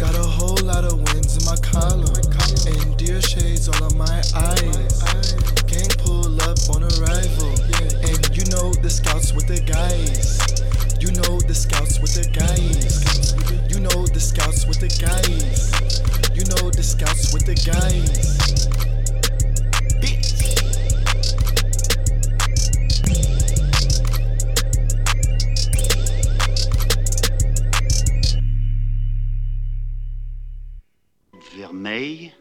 [0.00, 2.08] Got a whole lot of wins in my column.
[2.64, 5.55] And deer shades all on my eyes.
[6.56, 7.52] Up on arrival.
[8.00, 10.40] And you know the scouts with the guys.
[11.00, 13.34] You know the scouts with the guys.
[13.70, 15.70] You know the scouts with the guys.
[16.34, 18.36] You know the scouts with the guys.
[31.56, 32.32] Vermeil,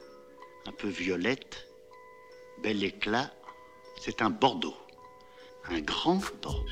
[0.68, 1.68] un peu violette,
[2.62, 3.32] bel éclat,
[4.00, 4.76] c'est un Bordeaux.
[5.70, 6.66] Un grand Bordeaux.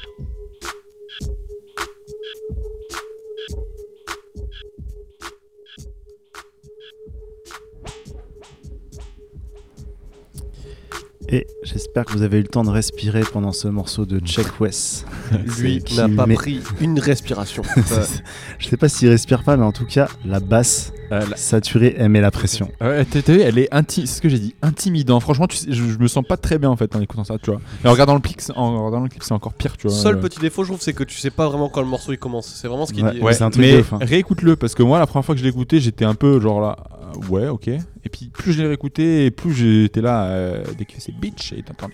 [11.36, 14.60] Et j'espère que vous avez eu le temps de respirer pendant ce morceau de Check
[14.62, 15.08] West.
[15.58, 17.64] Lui Qui n'a pas met- pris une respiration.
[18.60, 21.96] Je sais pas s'il respire pas, mais en tout cas, la basse Euh, la- saturée,
[21.98, 22.70] elle met la pression.
[22.82, 25.20] Ouais, t'as vu, elle est inti- c'est ce que j'ai dit, intimidant.
[25.20, 27.38] Franchement, tu sais, je, je me sens pas très bien en fait en écoutant ça,
[27.42, 27.62] tu vois.
[27.84, 29.96] Et en regardant le clip, c'est- en regardant le clip, c'est encore pire, tu vois.
[29.98, 32.12] Seul Euh, petit défaut, je trouve, c'est que tu sais pas vraiment quand le morceau
[32.14, 32.46] il commence.
[32.48, 33.22] C'est vraiment ce qu'il Ouais, dit.
[33.22, 33.98] ouais, c'est un truc mais de ouf, hein.
[34.02, 36.62] réécoute-le parce que moi, la première fois que je l'ai écouté, j'étais un peu genre
[36.62, 36.78] là,
[37.16, 37.72] euh, ouais, ok.
[38.14, 41.12] Et puis plus je l'ai réécouté, et plus j'étais là, euh, dès qu'il fait ses
[41.12, 41.90] bitch, et t'entends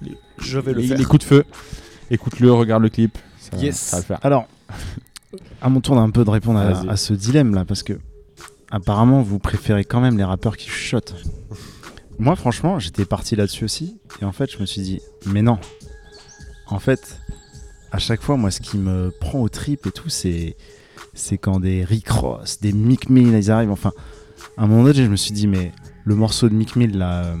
[0.00, 0.98] les, Je vais le les- faire.
[0.98, 1.44] les coups de feu.
[2.10, 3.18] Écoute-le, regarde le clip.
[3.38, 3.76] Ça, Yes.
[3.76, 4.18] ça va le faire.
[4.22, 4.46] Alors,
[5.60, 7.92] à mon tour d'un peu de répondre à, à ce dilemme là, parce que
[8.70, 11.14] apparemment vous préférez quand même les rappeurs qui chuchotent.
[12.18, 15.58] Moi, franchement, j'étais parti là-dessus aussi, et en fait, je me suis dit, mais non.
[16.68, 17.18] En fait,
[17.92, 20.56] à chaque fois, moi, ce qui me prend au trip et tout, c'est
[21.14, 23.72] c'est quand des Rick Ross, des Mick Mill, ils arrivent.
[23.72, 23.92] Enfin,
[24.60, 25.72] à un moment donné, je me suis dit, mais
[26.04, 27.34] le morceau de Mick Mill là, euh,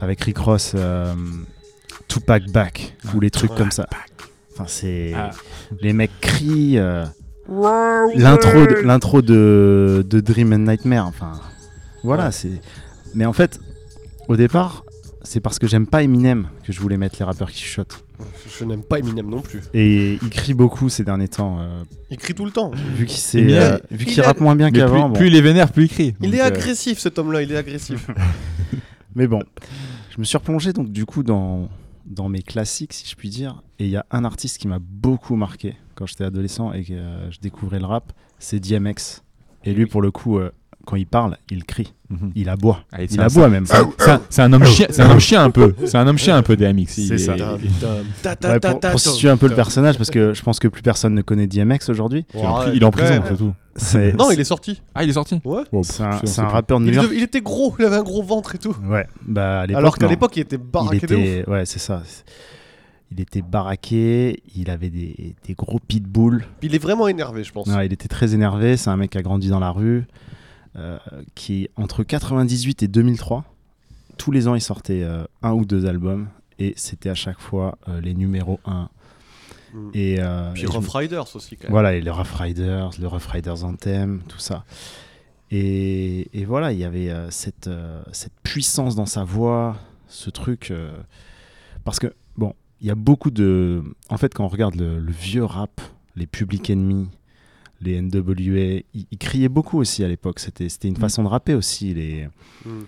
[0.00, 1.14] avec Rick Ross, euh,
[2.08, 3.86] Tupac Back, ou les trucs comme ça.
[4.52, 5.30] Enfin, c'est Ah.
[5.80, 6.78] les mecs crient.
[6.78, 7.04] euh,
[8.14, 11.06] L'intro, de, l'intro de, de Dream and Nightmare.
[11.06, 11.32] Enfin,
[12.04, 12.32] voilà, Ouais.
[12.32, 12.60] c'est.
[13.14, 13.58] Mais en fait,
[14.28, 14.84] au départ,
[15.22, 18.04] c'est parce que j'aime pas Eminem que je voulais mettre les rappeurs qui chuchotent.
[18.58, 19.60] Je n'aime pas Eminem non plus.
[19.74, 21.58] Et il crie beaucoup ces derniers temps.
[21.60, 22.70] euh, Il crie tout le temps.
[22.96, 25.02] vu qu'il s'est, Eminem, euh, vu il qu'il a- rappe moins bien Mais qu'avant.
[25.04, 25.12] plus, bon.
[25.18, 26.14] plus il est vénère, plus il crie.
[26.20, 28.08] Il Donc, est euh, agressif cet homme-là, il est agressif.
[29.14, 29.42] Mais bon,
[30.14, 31.68] je me suis replongé donc du coup dans,
[32.06, 33.62] dans mes classiques, si je puis dire.
[33.78, 36.92] Et il y a un artiste qui m'a beaucoup marqué quand j'étais adolescent et que
[36.92, 39.22] euh, je découvrais le rap, c'est DMX.
[39.64, 40.50] Et lui, pour le coup, euh,
[40.86, 41.92] quand il parle, il crie.
[42.34, 42.80] Il aboie.
[42.92, 43.66] Ah, Il aboie même.
[43.66, 45.74] C'est un- c'est un- homme chien, c'est un homme chien un peu.
[45.84, 46.86] C'est un homme chien un peu DMX.
[46.88, 47.36] C'est est- ça.
[47.36, 47.70] il-
[48.22, 50.68] Ta, ta, Ouais, ta, pour, situer un peu le personnage, parce que je pense que
[50.68, 52.24] plus personne ne connaît DMX aujourd'hui.
[52.34, 54.18] il est en Ouais, pri- il est en prison, c'est tout.
[54.18, 54.82] Non, il est sorti.
[54.94, 55.62] Ah, il est sorti Ouais.
[55.72, 57.08] Bon, c'est un, rappeur de New Il, York.
[57.14, 58.74] il était gros, il avait un gros ventre et tout.
[58.88, 59.60] Ouais, bah.
[59.74, 62.02] Alors qu'à l'époque, il était baraqué ouais, c'est ça.
[63.12, 66.44] Il était baraqué, il avait des, des gros pitbulls.
[66.62, 67.66] Il est vraiment énervé, je pense.
[67.66, 68.76] Ouais, il était très énervé.
[68.76, 70.04] C'est un mec qui a grandi dans la rue,
[71.34, 73.44] qui entre 98 et 2003,
[74.20, 76.28] tous les ans, il sortait euh, un ou deux albums
[76.58, 78.90] et c'était à chaque fois euh, les numéros 1.
[79.72, 79.90] Mm.
[79.94, 81.72] Et, euh, Puis et Rough Riders aussi, quand même.
[81.72, 84.64] Voilà, et les Rough Riders, le Rough Riders Anthem, tout ça.
[85.50, 90.28] Et, et voilà, il y avait euh, cette, euh, cette puissance dans sa voix, ce
[90.28, 90.70] truc.
[90.70, 90.94] euh,
[91.84, 93.82] parce que, bon, il y a beaucoup de.
[94.10, 95.80] En fait, quand on regarde le, le vieux rap,
[96.14, 97.08] les Public Enemy,
[97.80, 100.38] les NWA, ils, ils criaient beaucoup aussi à l'époque.
[100.40, 101.94] C'était c'était une façon de rapper aussi.
[101.94, 102.28] Les...
[102.64, 102.82] Mm.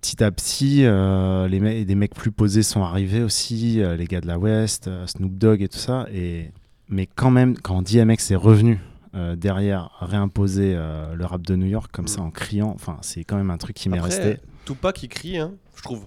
[0.00, 4.06] Petit à petit, euh, les mecs, des mecs plus posés sont arrivés aussi, euh, les
[4.06, 6.06] gars de la West, euh, Snoop Dogg et tout ça.
[6.12, 6.50] Et,
[6.88, 8.80] mais quand même, quand DMX est revenu
[9.14, 13.36] euh, derrière réimposer le rap de New York comme ça en criant, enfin, c'est quand
[13.36, 14.38] même un truc qui m'est resté.
[14.64, 16.06] Tupac, il crie, hein, je trouve.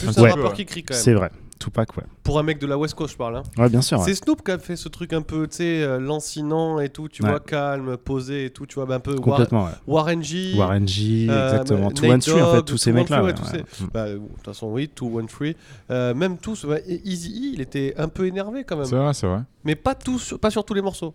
[0.00, 1.02] Plus Un rappeur qui crie quand même.
[1.02, 2.02] C'est vrai, Tupac, ouais.
[2.24, 3.36] Pour un mec de la West Coast, je parle.
[3.36, 3.42] Hein.
[3.58, 3.98] Ouais, bien sûr.
[3.98, 4.04] ouais.
[4.04, 7.08] C'est Snoop qui a fait ce truc un peu, tu sais, euh, lancinant et tout,
[7.08, 7.28] tu Ouais.
[7.30, 9.70] vois, calme, posé et tout, tu vois, bah, un peu War- Complètement, ouais.
[9.86, 10.54] Warren G.
[10.56, 11.88] Warren G, euh, exactement.
[11.88, 13.32] Nate Two One Three, en fait, tous ces Two One mecs-là.
[13.32, 13.86] Three, ouais, ouais, ouais.
[13.92, 15.46] Bah, de toute façon, oui, 2 1 3
[15.90, 18.86] euh, Même tous, ouais, Easy E, il était un peu énervé quand même.
[18.86, 19.42] C'est vrai, c'est vrai.
[19.64, 21.14] Mais pas, tous, sur- pas sur tous les morceaux.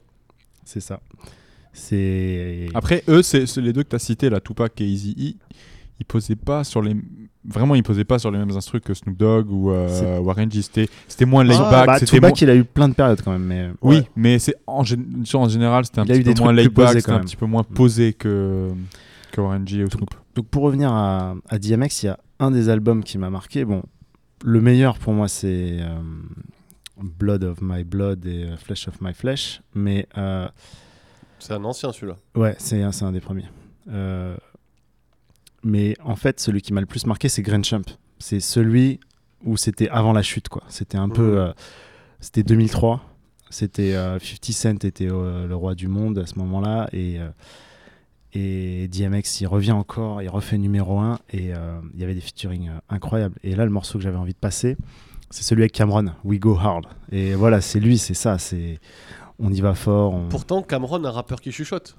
[0.63, 0.99] C'est ça.
[1.73, 2.67] C'est.
[2.73, 5.45] Après, eux, c'est les deux que tu as cités, là, Tupac et Easy E.
[5.99, 6.95] il posait pas sur les
[7.47, 10.62] vraiment il posait pas sur les mêmes instrus que Snoop Dogg ou euh, Warren G
[10.62, 13.21] c'était c'était moins laid Ah, back bah, c'était moins- il a eu plein de périodes
[13.23, 13.43] quand même.
[13.43, 13.69] Mais...
[13.81, 14.10] oui Ouais.
[14.15, 16.69] mais c'est en, général c'était un Il a petit eu peu des moins trucs laid
[16.69, 18.69] plus posés, back c'était un petit peu moins posé que
[19.31, 22.51] que Warren G ou Snoop Donc pour revenir à, à DMX, il y a un
[22.51, 23.63] des albums qui m'a marqué.
[23.65, 23.84] Bon,
[24.43, 25.99] le meilleur pour moi c'est euh,
[27.01, 30.47] Blood of My Blood et euh, Flesh of My Flesh, mais euh,
[31.39, 32.15] C'est un ancien celui-là.
[32.36, 33.45] ouais, c'est un, c'est un des premiers.
[33.89, 34.36] Euh,
[35.65, 37.82] mais en fait, celui qui m'a le plus marqué, c'est Grand Champ.
[38.19, 39.01] C'est celui
[39.43, 40.63] où c'était avant la chute, quoi.
[40.69, 41.51] C'était un peu, euh,
[42.21, 43.04] c'était 2003.
[43.49, 47.30] C'était euh, 50 Cent était euh, le roi du monde à ce moment-là et euh,
[48.34, 51.51] et DMX il revient encore, il refait numéro 1 et
[51.93, 53.36] il y avait des featuring incroyables.
[53.43, 54.75] Et là le morceau que j'avais envie de passer,
[55.30, 56.86] c'est celui avec Cameron, We Go Hard.
[57.13, 58.80] Et voilà, c'est lui, c'est ça, c'est
[59.39, 60.13] on y va fort.
[60.13, 61.95] on- Pourtant, Cameron, un rappeur qui chuchote.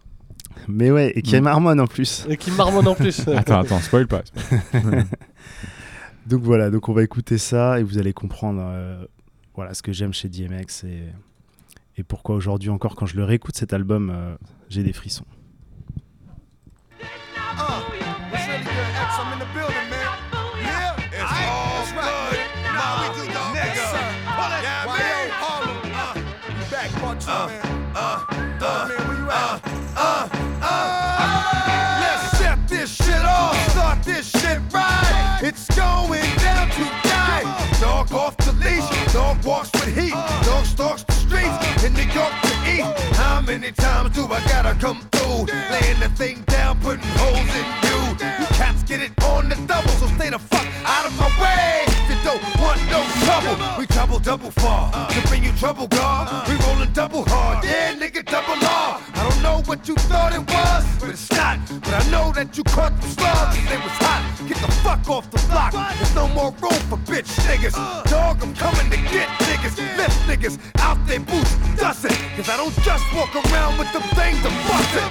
[0.69, 1.41] Mais ouais, et qui Mm.
[1.45, 2.27] marmonne en plus.
[2.29, 3.27] Et qui marmonne en plus.
[3.37, 4.23] attends attends spoil pas
[6.27, 9.05] Donc voilà, donc on va écouter ça et vous allez comprendre euh,
[9.55, 11.05] voilà ce que j'aime chez DMX et,
[11.99, 14.35] et pourquoi aujourd'hui encore quand je le réécoute cet album, euh,
[14.69, 15.25] j'ai des frissons.
[43.61, 45.47] Many times do I gotta come through?
[45.71, 47.99] Laying the thing down, putting holes in you.
[48.41, 51.86] You cats get it on the double, so stay the fuck out of my way.
[53.27, 54.91] Trouble, we trouble double far.
[55.11, 56.49] To bring you trouble, God.
[56.49, 57.65] We rolling double hard.
[57.65, 59.01] Yeah, nigga, double R.
[59.15, 61.59] I don't know what you thought it was, but it's not.
[61.83, 64.23] But I know that you caught the slugs it was hot.
[64.49, 65.73] Get the fuck off the block.
[65.73, 67.75] There's no more room for bitch niggas.
[68.11, 69.77] Dog, I'm coming to get niggas.
[69.99, 72.17] Lift niggas out their boots, dust it.
[72.37, 75.11] Cause I don't just walk around with them things to bust it.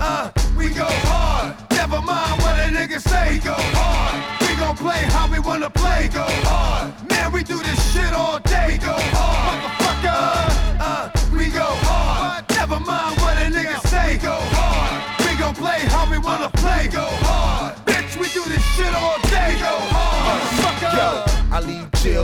[0.00, 1.56] Uh, we go hard.
[1.72, 3.34] Never mind what a nigga say.
[3.34, 4.37] We go hard.
[4.58, 6.08] Gon' play how we wanna play.
[6.12, 6.92] Go hard.
[7.08, 8.78] Man, we do this shit all day.
[8.78, 9.77] Go hard.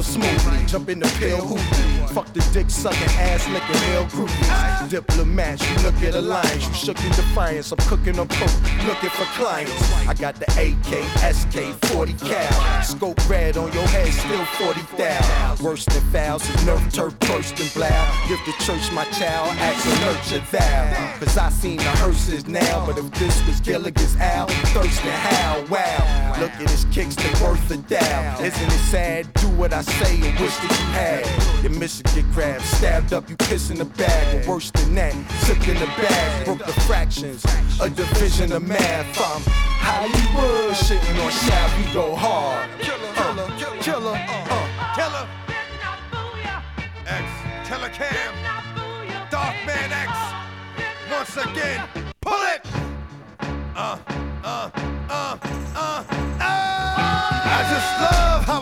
[0.02, 2.08] Smoothly, jump in the pill hoopty.
[2.10, 4.88] Fuck the dick sucking, ass licking male groupies.
[4.88, 7.72] Diplomats, you look at alliance, you shook in defiance.
[7.72, 9.72] I'm cooking up coke, looking for clients.
[10.06, 12.82] I got the AK, SK, 40 cal.
[12.82, 15.56] Scope red on your head, still 40 thou.
[15.62, 17.88] Worse than fouls is nerf turf burst and blow.
[18.28, 21.18] Give the church my child, ask a nurture thou.
[21.18, 26.40] Cause I seen the hearses now, but if this was Gilligan's Al, thirsting how, wow.
[26.40, 28.40] Look at his kicks, they worth a doubt.
[28.40, 29.32] Isn't it sad?
[29.34, 31.62] Do what I say and wish that you had.
[31.62, 34.46] Your mission get grabbed, stabbed up, you piss in the bag.
[34.46, 37.44] Or worse than that, sipped in the bag, broke the fractions.
[37.80, 39.06] A division of math.
[39.18, 39.42] I'm
[39.86, 42.70] Hollywood, shitting on shop, we go hard.
[42.80, 45.28] Killer, killer, killer, uh, killer.
[47.06, 48.34] X, killer cam.
[49.30, 50.12] Darkman X.
[51.10, 51.86] Once again,
[52.20, 52.66] pull it.
[53.76, 53.98] Uh,
[54.44, 54.70] uh,
[55.08, 55.38] uh, uh,
[55.74, 56.13] uh.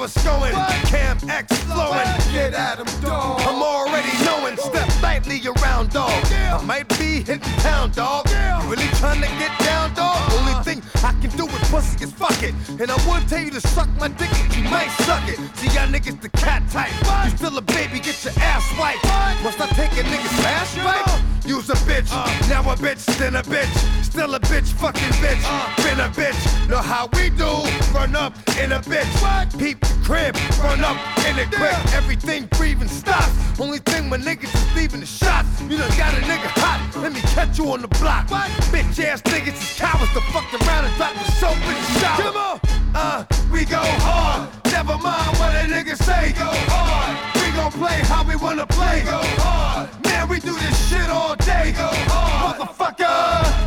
[0.02, 0.52] I just love how it's going.
[0.90, 2.32] Cam X flowing.
[2.32, 3.40] Get at him, dog.
[3.42, 4.56] I'm already knowing.
[4.56, 6.10] Step lightly around, dog.
[6.30, 6.58] Yeah.
[6.58, 8.28] I might be hitting town, dog.
[8.28, 10.18] You really trying to get down, dog?
[10.32, 12.54] Only thing I can do with pussy is fuck it.
[12.80, 15.38] And I would tell you to suck my dick, but you might suck it.
[15.56, 16.92] See, y'all niggas the cat type.
[17.24, 19.04] You still a baby, get your ass wiped.
[19.44, 21.22] Must I take a nigga's ass wipe?
[21.44, 22.10] Use a bitch,
[22.48, 24.04] now a bitch, then a bitch.
[24.04, 25.42] Still a bitch, fucking bitch.
[25.82, 26.68] Been a bitch.
[26.68, 27.50] Know how we do?
[27.92, 29.58] Run up in a bitch.
[29.58, 31.74] Peep the crib, run up in the crib.
[31.94, 33.32] Everything breathing stops.
[33.60, 35.60] Only thing my niggas is leaving the shots.
[35.62, 36.80] You done got a nigga hot.
[36.96, 38.26] Let me catch you on the block.
[38.72, 42.22] Bitch ass niggas is cowards to fuck around and drop the soap in the shower.
[42.22, 42.60] Come on.
[42.94, 44.48] Uh, we go hard.
[44.72, 46.32] Never mind what a nigga say.
[46.32, 47.14] Go hard.
[47.36, 49.02] We gon' play how we wanna play.
[49.04, 49.88] Go hard.
[50.04, 51.72] Man, we do this shit all day.
[51.72, 52.60] Go hard.
[52.60, 53.04] Motherfucker.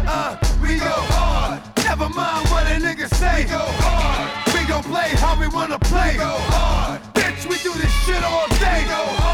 [0.08, 1.62] Uh, we go hard.
[1.84, 3.43] Never mind what a nigga say.
[3.43, 4.35] We Go hard.
[4.76, 6.18] We gon' play how we wanna play.
[6.18, 7.02] Go hard.
[7.14, 8.84] Bitch, we do this shit all day.
[8.84, 9.25] Go hard.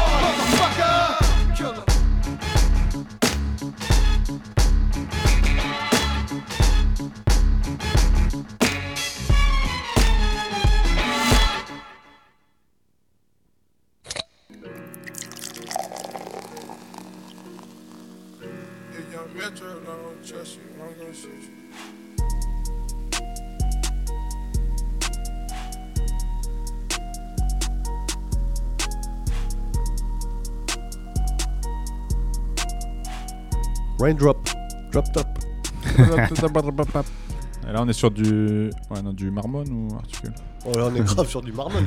[34.02, 34.36] Raindrop.
[34.90, 35.26] Drop top.
[37.68, 40.32] Et là, on est sur du, ouais, non, du marmone ou articule?
[40.66, 41.84] Oh là, on est grave sur du marmone.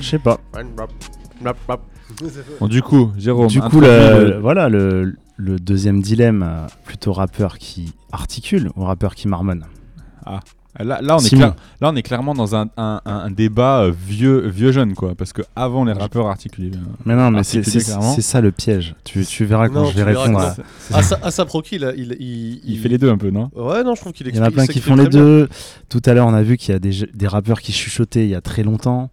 [0.00, 0.38] Je sais pas.
[0.54, 0.90] Raindrop.
[1.40, 1.80] Drop top.
[2.60, 3.46] Bon, du coup, Jérôme.
[3.46, 8.84] Du coup, le, le- voilà, le, le deuxième dilemme, euh, plutôt rappeur qui articule ou
[8.84, 9.64] rappeur qui marmonne
[10.78, 11.40] Là, là, on est Simon.
[11.42, 14.94] clair- là, on est clairement dans un, un- un- un débat euh, vieux, vieux jeune,
[14.94, 15.14] quoi.
[15.14, 16.74] Parce que avant les rappeurs articulaient.
[16.74, 18.94] euh, Mais non, mais c'est ça le piège.
[19.04, 20.38] Tu, tu verras quand Non, je vais répondre.
[20.38, 20.56] à-
[20.90, 20.96] non.
[20.96, 23.50] Asa- Asap Rocky, il, il, il, Il fait les deux un peu, non?
[23.54, 25.20] Ouais, non, je trouve qu'il Il y en a plein qui font les bien.
[25.20, 25.48] deux.
[25.90, 28.30] Tout à l'heure, on a vu qu'il y a des, des rappeurs qui chuchotaient il
[28.30, 29.10] y a très longtemps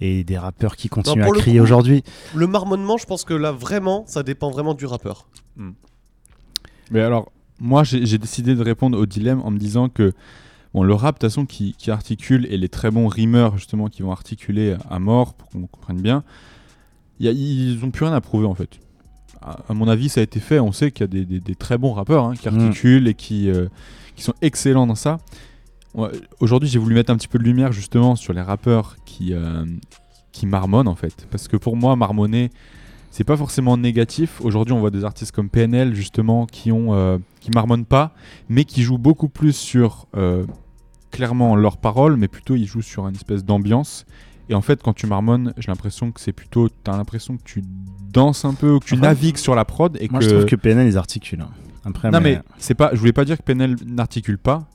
[0.00, 2.02] et des rappeurs qui continuent à crier aujourd'hui.
[2.34, 5.26] Le marmonnement, je pense que là, vraiment, ça dépend vraiment du rappeur.
[6.90, 7.30] Mais alors,
[7.60, 10.12] moi, j'ai j'ai décidé de répondre au dilemme en me disant que
[10.74, 13.88] bon, le rap, de toute façon, qui, qui articule et les très bons rimeurs, justement,
[13.88, 16.22] qui vont articuler à mort, pour qu'on comprenne bien,
[17.20, 18.78] y a- ils n'ont plus rien à prouver, en fait.
[19.40, 20.58] À, à mon avis, ça a été fait.
[20.58, 22.58] On sait qu'il y a des, des- des très bons rappeurs hein, qui Mm.
[22.60, 23.68] articulent et qui, euh,
[24.16, 25.18] qui sont excellents dans ça.
[26.40, 29.64] Aujourd'hui, j'ai voulu mettre un petit peu de lumière, justement, sur les rappeurs qui, euh,
[30.32, 31.28] qui marmonnent, en fait.
[31.30, 32.50] Parce que pour moi, marmonner,
[33.12, 34.40] c'est pas forcément négatif.
[34.40, 38.12] Aujourd'hui, on voit des artistes comme PNL justement qui ont euh, qui marmonnent pas,
[38.48, 40.44] mais qui jouent beaucoup plus sur euh,
[41.14, 44.04] clairement leurs paroles, mais plutôt ils jouent sur une espèce d'ambiance.
[44.48, 47.62] Et en fait, quand tu marmonnes, j'ai l'impression que c'est plutôt, t'as l'impression que tu
[48.12, 50.26] danses un peu ou que tu Enfin, navigues sur la prod et Moi, que.
[50.26, 51.40] je trouve que PNL, ils articulent.
[51.42, 51.48] hein.
[51.86, 54.66] Après, non mais mais c'est pas, je voulais pas dire que PNL n'articule pas,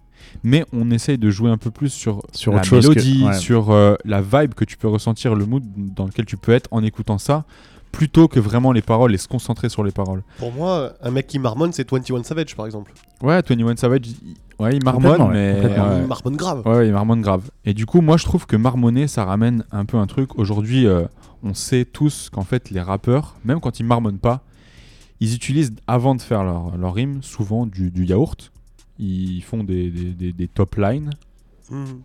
[0.43, 3.33] mais on essaye de jouer un peu plus sur, Sur la que- mélodie, ouais.
[3.33, 6.67] sur euh, la vibe que tu peux ressentir, le mood dans lequel tu peux être
[6.71, 7.45] en écoutant ça,
[7.91, 10.23] plutôt que vraiment les paroles et se concentrer sur les paroles.
[10.37, 12.93] Pour moi, un mec qui marmonne, c'est 21 Savage, par exemple.
[13.21, 16.01] Ouais, 21 Savage, il, ouais, il marmonne, mais ouais.
[16.01, 16.65] Il marmonne grave.
[16.67, 17.49] Ouais, il marmonne grave.
[17.65, 20.37] Et du coup, moi, je trouve que marmonner, ça ramène un peu un truc.
[20.37, 21.05] Aujourd'hui, euh,
[21.43, 24.41] on sait tous qu'en fait, les rappeurs, même quand ils marmonnent pas,
[25.19, 28.51] ils utilisent, avant de faire leur, leur rime, souvent du, du yaourt.
[28.99, 31.09] Ils font des, des, des- des top lines.
[31.69, 32.01] Mhm.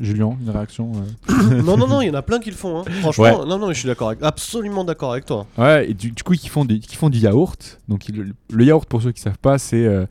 [0.00, 0.92] Julien, une réaction
[1.28, 2.80] euh non, non, non, il y en a plein qui le font.
[2.80, 2.84] hein.
[3.00, 3.32] Franchement, Ouais.
[3.46, 5.46] non, non, mais je suis d'accord, avec- absolument d'accord avec toi.
[5.56, 7.80] Ouais, et du, du coup, ils font, des, qui font du yaourt.
[7.88, 9.84] Donc, ils- le yaourt, pour ceux qui savent pas, c'est.
[9.84, 10.06] euh,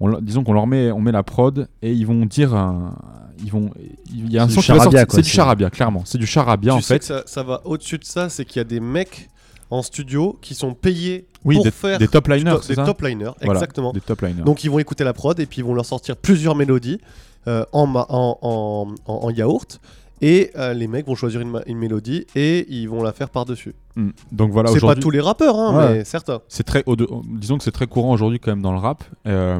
[0.00, 2.96] on disons qu'on leur met, on met la prod et ils vont dire un.
[3.44, 3.70] Ils vont,
[4.12, 6.02] il y a un son du qui C'est du charabia, clairement.
[6.06, 6.98] C'est du charabia, tu en sais fait.
[7.00, 9.28] que ça, ça va au-dessus de ça, c'est qu'il y a des mecs
[9.70, 12.84] en studio qui sont payés Oui, pour des, faire des top liners, to- des ça
[12.84, 13.92] top liners, Voilà, exactement.
[13.92, 14.42] Des top liners.
[14.42, 16.98] Donc ils vont écouter la prod et puis ils vont leur sortir plusieurs mélodies
[17.46, 19.80] en, ma- en, en- en- en yaourt.
[20.22, 23.74] Et euh, les mecs vont choisir une, mélodie et ils vont la faire par-dessus.
[23.96, 24.10] Mm.
[24.32, 25.92] Donc voilà, c'est pas tous les rappeurs, hein, Ouais.
[25.94, 26.40] mais certains.
[26.48, 26.84] c'est très,
[27.30, 29.02] disons que c'est très courant aujourd'hui quand même dans le rap.
[29.26, 29.58] Euh,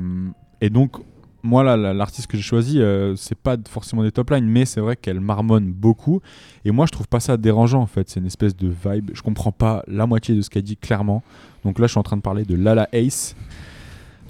[0.61, 0.97] et donc,
[1.43, 4.67] moi là, la- l'artiste que j'ai choisi, euh, c'est pas forcément des top lines, mais
[4.67, 6.21] c'est vrai qu'elle marmonne beaucoup.
[6.67, 8.11] Et moi, je trouve pas ça dérangeant en fait.
[8.11, 9.13] C'est une espèce de vibe.
[9.15, 11.23] Je comprends pas la moitié de ce qu'elle dit clairement.
[11.65, 13.35] Donc là, je suis en train de parler de Lala Ace.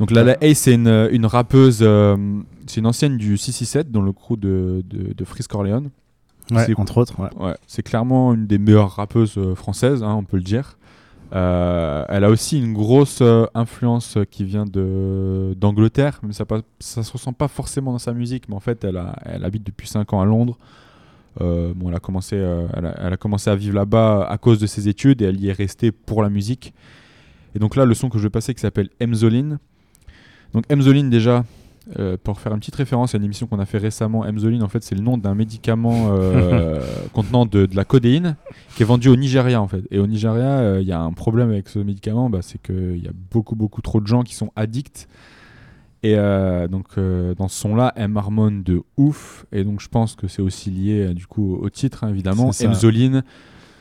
[0.01, 2.17] Donc Lala Ace, c'est une, une rappeuse, euh,
[2.67, 5.91] c'est une ancienne du 667 dans le crew de, de, de Corleone.
[6.51, 7.21] Ouais, C'est- entre autres.
[7.21, 7.29] ouais.
[7.39, 10.79] Ouais, c'est clairement une des meilleures rappeuses euh, françaises, hein, on peut le dire.
[11.33, 13.23] Euh, elle a aussi une grosse
[13.55, 18.13] influence qui vient de d'Angleterre, mais ça pas, ça se ressent pas forcément dans sa
[18.13, 20.59] musique, mais en fait elle, a, elle habite depuis 5 ans à Londres.
[21.41, 24.39] Euh, bon, elle a commencé, euh, elle, a, elle a commencé à vivre là-bas à
[24.39, 26.75] cause de ses études et elle y est restée pour la musique.
[27.55, 29.59] Et donc là, le son que je vais passer qui s'appelle Emzoline.
[30.55, 31.45] Donc Emzoline déjà,
[31.99, 34.69] euh, pour faire une petite référence à une émission qu'on a fait récemment, Emzoline en
[34.69, 36.81] fait c'est le nom d'un médicament euh,
[37.13, 38.37] contenant de, de la codéine
[38.77, 39.83] qui est vendu au Nigeria en fait.
[39.91, 43.03] Et au Nigeria, euh, il y a un problème avec ce médicament, bah, c'est qu'il
[43.03, 45.09] y a beaucoup beaucoup trop de gens qui sont addicts.
[46.03, 49.45] Et donc dans ce son-là, elle marmonne de ouf.
[49.53, 52.53] Et donc je pense que c'est aussi lié du coup au titre hein, évidemment.
[52.53, 52.65] Ça.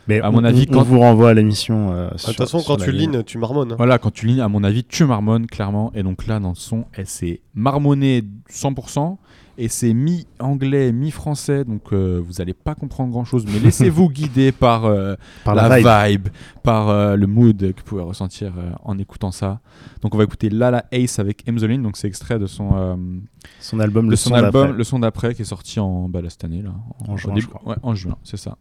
[0.09, 1.91] Mais À on- mon avis, on, quand- on vous renvoie à l'émission.
[1.93, 3.11] euh, De sur- toute façon, sur quand tu ligne.
[3.11, 3.71] lignes, tu marmonnes.
[3.71, 3.75] hein.
[3.77, 5.91] Voilà, quand tu lignes, à mon avis, tu marmonnes clairement.
[5.95, 9.17] Et donc là, dans le son, elle s'est marmonnée 100%.
[9.61, 11.65] Et c'est mi-anglais, mi-français.
[11.65, 13.45] Donc euh, vous n'allez pas comprendre grand-chose.
[13.45, 16.21] Mais laissez-vous guider par, euh, Par la, la vibe.
[16.23, 16.33] vibe.
[16.63, 19.59] par euh, le mood que vous pouvez ressentir euh, en écoutant ça.
[20.01, 21.83] Donc on va écouter Lala Ace avec Emzoline.
[21.83, 22.95] Donc c'est extrait de son, euh,
[23.59, 24.77] Son album, de le son son album, d'après.
[24.77, 26.61] le son d'après, qui est sorti en bah, là, cette année.
[26.61, 26.71] Là,
[27.07, 27.69] En au juin, début- je crois.
[27.73, 28.57] Ouais, en juin, c'est ça.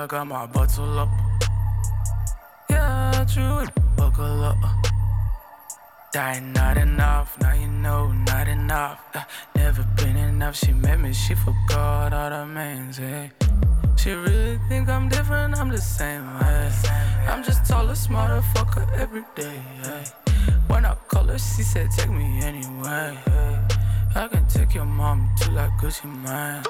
[0.00, 1.10] I got my bottle up.
[2.70, 4.56] Yeah, true, it buckle up.
[6.14, 8.98] Die not enough, now you know not enough.
[9.14, 9.24] Uh,
[9.56, 10.56] never been enough.
[10.56, 12.96] She met me, she forgot all the names.
[12.96, 13.30] Hey.
[13.98, 16.24] She really think I'm different, I'm the same.
[16.38, 16.70] Hey.
[17.28, 19.60] I'm just taller, smarter, fuck her every day.
[19.82, 20.04] Hey.
[20.68, 23.18] When I call her, she said take me anyway.
[23.26, 23.69] Hey.
[24.14, 26.62] I can take your mom to like Gucci Mane.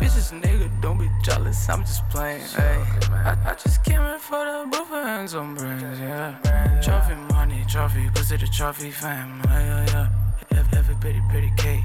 [0.00, 1.68] Bitches, nigga, don't be jealous.
[1.68, 2.40] I'm just playing.
[2.40, 2.82] Hey,
[3.12, 6.00] I, I just came in for the booth and some brains.
[6.00, 9.42] Yeah, trophy money, trophy, pussy the trophy fam.
[9.44, 10.08] Yeah, yeah,
[10.50, 10.58] yeah.
[10.58, 11.84] Every, every pretty, pretty cake.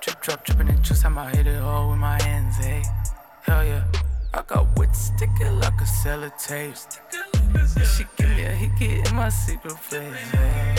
[0.00, 1.04] Drip, drop, dripping and juice.
[1.04, 2.56] I'ma hit it all with my hands.
[2.56, 2.82] Hey,
[3.42, 3.84] hell yeah.
[4.32, 6.76] I got wit stick it like a sellotape.
[7.96, 10.30] She give me a hickey in my secret place.
[10.30, 10.74] Hey,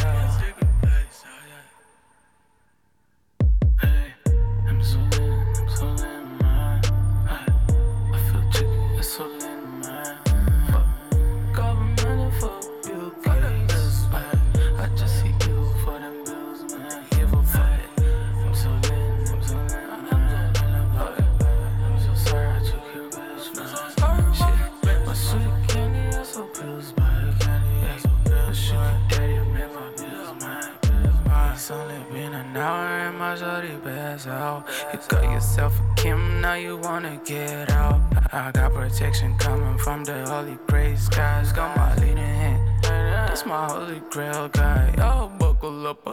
[32.56, 34.66] an hour and my shawty pass out.
[34.93, 37.99] You got yourself a Kim, now you wanna get out.
[38.32, 41.51] I got protection coming from the holy grace skies.
[41.51, 44.93] Got my leading hand, that's my holy grail guy.
[44.97, 46.08] Y'all buckle up.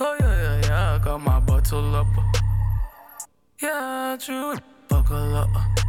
[0.00, 2.06] Oh yeah, yeah, yeah, I got my bottle up.
[3.60, 4.56] Yeah, true,
[4.88, 5.79] buckle up.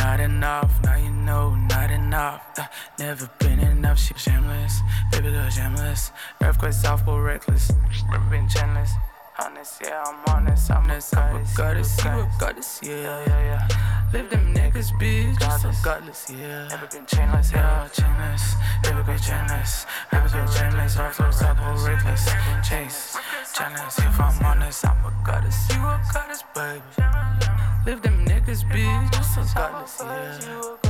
[0.00, 2.40] Not enough, now you know not enough.
[2.56, 2.64] Uh,
[2.98, 4.80] never been enough, she shameless.
[5.12, 6.10] Baby girl shameless.
[6.40, 7.70] Earthquake Southpole reckless.
[8.10, 8.92] Never been chainless.
[9.38, 10.70] Honest, yeah, I'm honest.
[10.70, 11.16] I'm honest.
[11.16, 13.68] I'm a goddess, you a goddess, yeah, yeah, yeah.
[14.12, 16.68] Live them niggas, bitch, just so godless, yeah.
[16.68, 18.44] Never been chainless, yeah, chainless.
[18.82, 19.86] Baby girl chainless.
[20.10, 20.98] Baby girl chainless.
[20.98, 22.24] Earthquake Southpole reckless.
[22.66, 23.16] Chase,
[23.54, 23.98] chainless.
[23.98, 26.80] If I'm honest, I'm a goddess, you a goddess, baby.
[27.86, 28.89] Live them niggas, bitch,
[29.40, 30.00] just so godless,
[30.46, 30.89] yeah.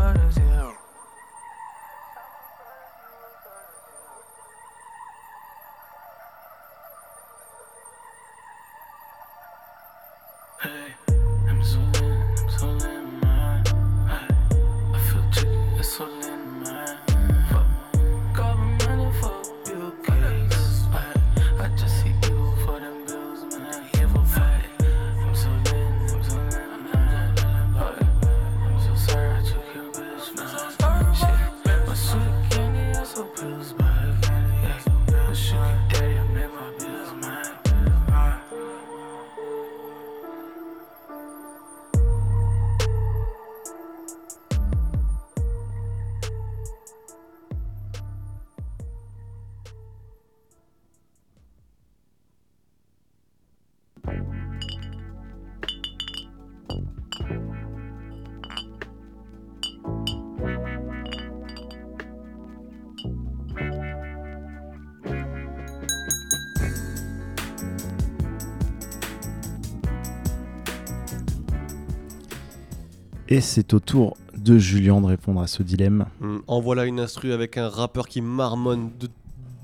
[73.31, 76.07] Et c'est au tour de Julien de répondre à ce dilemme.
[76.21, 79.09] Hmm, En voilà une instru avec un rappeur qui marmonne de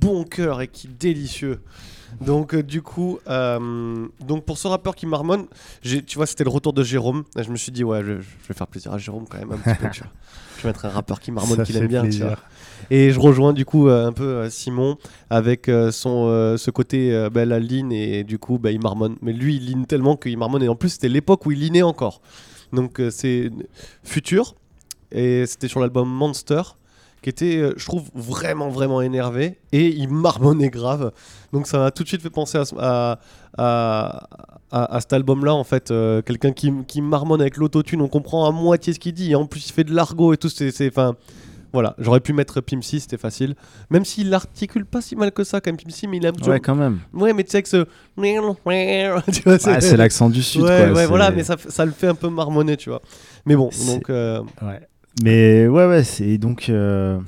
[0.01, 1.61] bon cœur et qui est délicieux.
[2.21, 5.47] Donc euh, du coup, euh, donc pour ce rappeur qui marmonne,
[5.83, 7.25] tu vois, c'était le retour de Jérôme.
[7.37, 9.51] Et je me suis dit ouais, je, je vais faire plaisir à Jérôme quand même
[9.53, 9.91] un petit peu.
[9.91, 10.13] tu vois.
[10.59, 12.01] Je vais mettre un rappeur qui marmonne qu'il aime bien.
[12.01, 12.29] tu plaisir.
[12.29, 12.39] vois.
[12.91, 14.97] Et je rejoins du coup euh, un peu Simon
[15.29, 19.17] avec son ce côté bah, la ligne et du coup bah, il marmonne.
[19.21, 21.83] Mais lui il line tellement qu'il marmonne et en plus c'était l'époque où il linait
[21.83, 22.23] encore.
[22.73, 23.51] Donc euh, c'est
[24.05, 24.55] futur
[25.13, 26.63] et c'était sur l'album Monster
[27.23, 31.13] qui était euh, je trouve vraiment vraiment énervé et il marmonnait grave.
[31.53, 33.19] Donc ça m'a tout de suite fait penser à
[33.59, 34.27] à,
[34.71, 38.47] à, cet album là en fait euh, quelqu'un qui, qui marmonne avec l'autotune on comprend
[38.47, 40.71] à moitié ce qu'il dit et en plus il fait de l'argot et tout c'est
[40.73, 41.17] c'est- enfin
[41.73, 43.55] voilà, j'aurais pu mettre Pim C, c'était facile.
[43.91, 46.31] Même s'il l'articule pas si mal que ça, quand même, Pim C, mais il a
[46.31, 47.01] un petit Ouais, quand même.
[47.13, 47.87] Ouais, mais tu sais que ce.
[48.17, 49.09] Ouais,
[49.81, 52.29] c'est l'accent du Sud, Ouais, quoi, ouais, voilà, mais ça, ça le fait un peu
[52.29, 53.03] marmonner, tu vois.
[53.45, 54.11] Mais bon, C'est- donc.
[54.11, 54.81] euh, Ouais.
[55.23, 56.69] Mais ouais, ouais, c'est donc.
[56.69, 57.19] euh,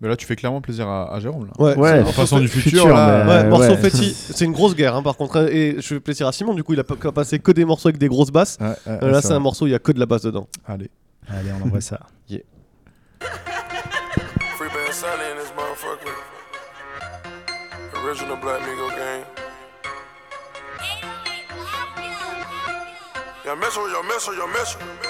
[0.00, 1.46] Mais là, tu fais clairement plaisir à, à Jérôme.
[1.46, 1.52] Là.
[1.62, 2.80] Ouais, Ouais, en passant du futur.
[2.80, 3.90] futur, là, mais- Ouais, Euh, morceau ouais.
[3.90, 5.36] c'est une grosse guerre hein, par contre.
[5.36, 7.66] hein, Et je fais plaisir à Simon, du coup il a pas passé que des
[7.66, 8.56] morceaux avec des grosses basses.
[8.62, 10.48] Ouais, Euh, là c'est un morceau où il y a que de la basse dedans.
[10.66, 10.88] Allez.
[11.28, 12.00] Allez, on envoie ça.
[13.20, 16.14] Free Band Sally in this motherfucker.
[18.04, 19.24] Original Black Migo gang.
[23.44, 25.09] Yo, mess with yo, mess with yo, mess with.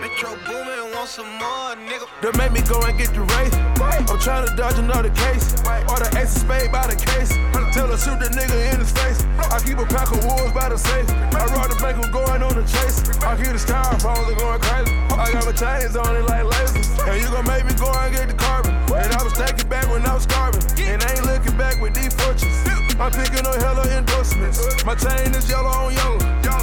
[0.00, 2.08] Metro Boomin want some more, nigga.
[2.24, 3.52] That make me go and get the race.
[3.84, 5.60] I'm trying to dodge another case.
[5.92, 7.36] Or the ace of spade by the case.
[7.76, 9.20] Tell her shoot the nigga in his face.
[9.36, 11.04] I keep a pack of wolves by the safe.
[11.36, 13.04] I rob the bank, I'm going on the chase.
[13.20, 14.88] I keep the styrofoams are going crazy.
[15.20, 16.88] I got my chains on it like lasers.
[17.04, 18.72] And you gon' make me go and get the carbon.
[18.96, 20.64] And I was stacking back when I was starving.
[20.80, 22.56] And I ain't looking back with these fortunes.
[22.96, 24.64] I'm picking up hella endorsements.
[24.88, 26.18] My chain is yellow on yellow.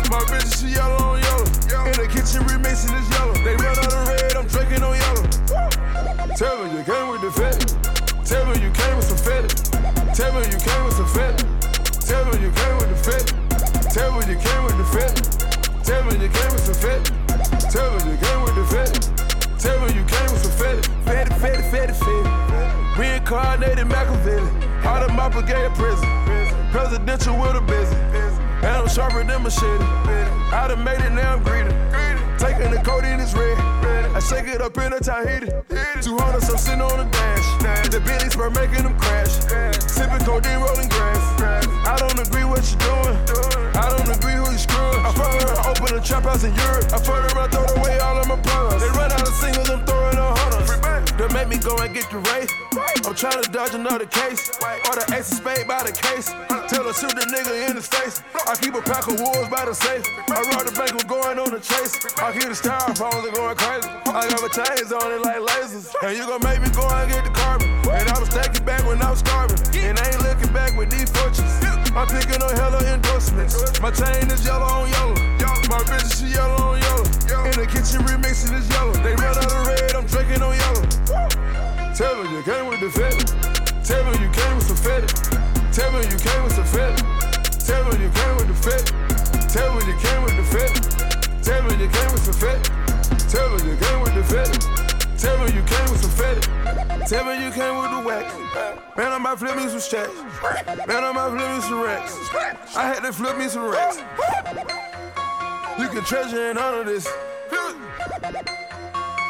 [0.09, 1.45] My bitch, she yellow on yellow.
[1.85, 3.33] In the kitchen remixing is yellow.
[3.45, 5.25] They run out of red, I'm drinking on yellow.
[6.35, 7.65] Tell me you came with the fetty.
[8.25, 9.49] Tell me you came with some fetty.
[10.13, 11.43] Tell me you came with some fetty.
[12.05, 13.33] Tell me you came with the fetty.
[13.93, 15.23] Tell me you came with the fetty.
[15.83, 17.09] Tell me you came with some fetty.
[17.71, 18.99] Tell me you came with the fetty.
[19.59, 20.83] Tell me you came with some fetty.
[21.05, 22.97] Fetty, fetty, fetty, fetty.
[22.97, 24.51] Reincarnated Machiavelli.
[24.83, 26.07] Out of my brigade prison.
[26.71, 28.16] Presidential with a busy.
[28.63, 29.85] And I'm sharper than machete.
[30.51, 31.69] I done made it, now I'm greedy.
[32.37, 33.57] Taking the codeine is red.
[34.15, 35.47] I shake it up in a Tahiti.
[36.01, 37.89] 200 so sitting on the dash.
[37.89, 39.29] The Bentley spur making them crash.
[39.85, 41.41] Sipping codeine, rolling grass.
[41.85, 43.17] I don't agree what you're doing.
[43.77, 45.05] I don't agree who you screwing.
[45.05, 46.85] I fuck her, open a trap house in Europe.
[46.93, 48.81] I fuck her, I throw away all of my plugs.
[48.81, 49.96] They run out of singles, I'm throwing.
[51.33, 52.49] Make me go and get the race.
[53.05, 54.49] I'm trying to dodge another case.
[54.89, 56.33] Or the ace of spade by the case.
[56.67, 58.23] Tell her shoot the nigga in his face.
[58.47, 60.03] I keep a pack of wolves by the safe.
[60.27, 62.01] I rob the bank, I'm going on the chase.
[62.17, 63.87] I keep the styrofoams are going crazy.
[64.11, 65.93] I got my chains on it like lasers.
[66.01, 67.69] And you gon' make me go and get the carbon.
[67.85, 69.61] And I was stacking back when I was starving.
[69.77, 71.53] And I ain't looking back with these fortunes.
[71.93, 73.79] I'm picking up hella endorsements.
[73.79, 75.15] My chain is yellow on yellow.
[75.69, 77.05] My bitch, she yellow on yellow.
[77.45, 78.93] In the kitchen remixing is yellow.
[79.05, 80.76] They run out of red, I'm drinking on yellow.
[81.97, 83.25] Tell me you came with the fetty.
[83.83, 85.73] Tell me you came with some fetty.
[85.73, 87.01] Tell me you came with some fetty.
[87.65, 89.51] Tell me you came with the fetty.
[89.51, 91.41] Tell me you came with the fetty.
[91.41, 93.31] Tell me you came with some fetty.
[93.31, 95.17] Tell me you came with the fetty.
[95.17, 97.07] Tell me you came with some fetty.
[97.07, 98.31] Tell me you came with the wax.
[98.95, 100.13] Man, I might flip me some stacks.
[100.85, 102.15] Man, I might flip me some racks.
[102.77, 103.97] I had to flip me some racks.
[105.79, 107.07] You can treasure and honor this.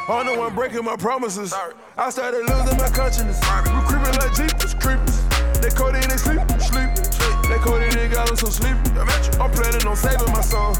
[0.09, 1.53] I'm the one breaking my promises.
[1.97, 3.41] I started losing my consciousness.
[3.43, 5.19] We creeping like jeepers, creepers.
[5.59, 6.95] They code in, they sleep, sleep.
[7.51, 8.79] They code in, they got them so sleepy.
[9.35, 10.77] I'm planning on saving my soul.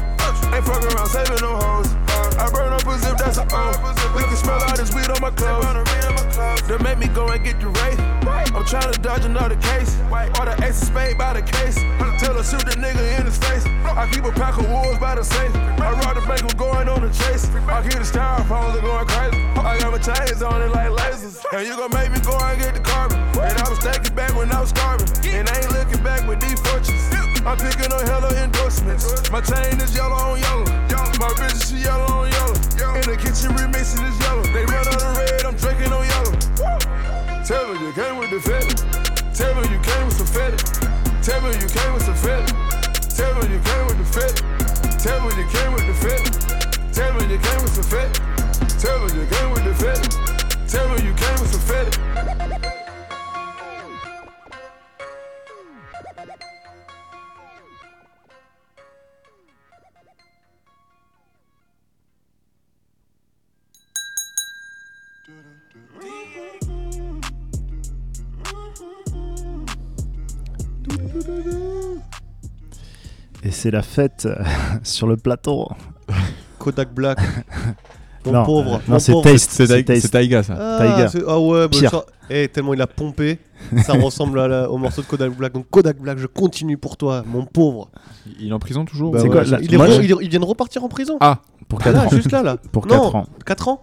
[0.48, 1.92] Ain't fucking around saving no hoes.
[2.40, 4.16] I burn up a zip, that's a O.
[4.16, 6.64] We can smell all this weed on my clothes.
[6.66, 8.07] They make me go and get the race.
[8.28, 9.98] I'm trying to dodge another case.
[10.38, 11.76] Or the ace of spade by the case.
[12.18, 13.64] Tell her shoot the nigga in his face.
[13.84, 15.54] I keep a pack of wolves by the safe.
[15.54, 17.46] I rob the bank, I'm going on the chase.
[17.68, 19.38] I keep the styrofoams are going crazy.
[19.58, 21.44] I got my chains on it like lasers.
[21.52, 23.18] And you gon' make me go and get the carbon.
[23.38, 25.08] And I was stacking back when I was starving.
[25.30, 27.02] And I ain't looking back with these fortunes.
[27.46, 29.30] I'm picking up hella endorsements.
[29.30, 30.66] My chain is yellow on yellow.
[41.28, 41.87] Tell me you came
[73.70, 74.36] La fête euh,
[74.82, 75.68] sur le plateau.
[76.58, 77.18] Kodak Black.
[78.26, 78.74] Mon Non, pauvre.
[78.76, 79.14] euh, non, c'est.
[79.22, 79.50] Taste.
[79.52, 80.54] C'est Taïga, ça.
[80.58, 81.08] Ah, Tiger.
[81.08, 81.90] c'est- ah ouais, bah, Pire.
[81.90, 83.38] ça- eh, tellement il a pompé,
[83.84, 85.52] ça ressemble à la- au morceau de Kodak Black.
[85.52, 87.88] Donc Kodak Black, je continue pour toi, mon pauvre.
[88.40, 90.16] Il est en prison toujours Bah ouais, quoi, il, est moi, re- je- il est-
[90.22, 91.16] il vient de repartir en prison.
[91.20, 91.38] Ah
[91.68, 92.10] Pour Ah 4 là, ans.
[92.10, 92.56] juste là, là.
[92.72, 93.26] Pour Non, 4 ans.
[93.46, 93.82] 4 ans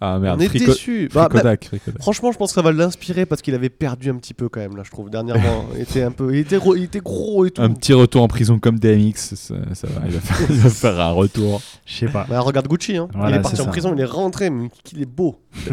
[0.00, 1.08] Ah merde, On est Frico- déçus.
[1.12, 1.56] Bah, bah,
[2.00, 4.60] franchement, je pense que ça va l'inspirer parce qu'il avait perdu un petit peu quand
[4.60, 5.66] même, là, je trouve, dernièrement.
[5.74, 7.62] il, était un peu, il, était gros, il était gros et tout.
[7.62, 10.70] Un petit retour en prison comme DMX, ça, ça va, il va, faire, il va
[10.70, 11.60] faire un retour.
[11.84, 12.26] Je sais pas.
[12.28, 13.08] Bah, regarde Gucci, hein.
[13.12, 15.40] Voilà, il est parti en prison, il est rentré, mais qu'il est beau.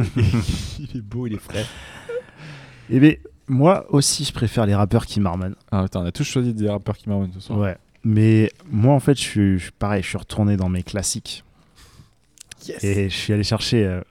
[0.80, 1.66] il est beau, il est frais.
[2.90, 3.14] Et bien,
[3.48, 5.56] moi aussi, je préfère les rappeurs qui marmonnent.
[5.72, 7.60] Ah putain, on a tous choisi des rappeurs qui marronnent ce soir.
[7.60, 7.78] Ouais.
[8.04, 11.44] Mais moi, en fait, je suis, je suis pareil, je suis retourné dans mes classiques.
[12.68, 12.84] Yes.
[12.84, 13.86] Et je suis allé chercher.
[13.86, 14.02] euh,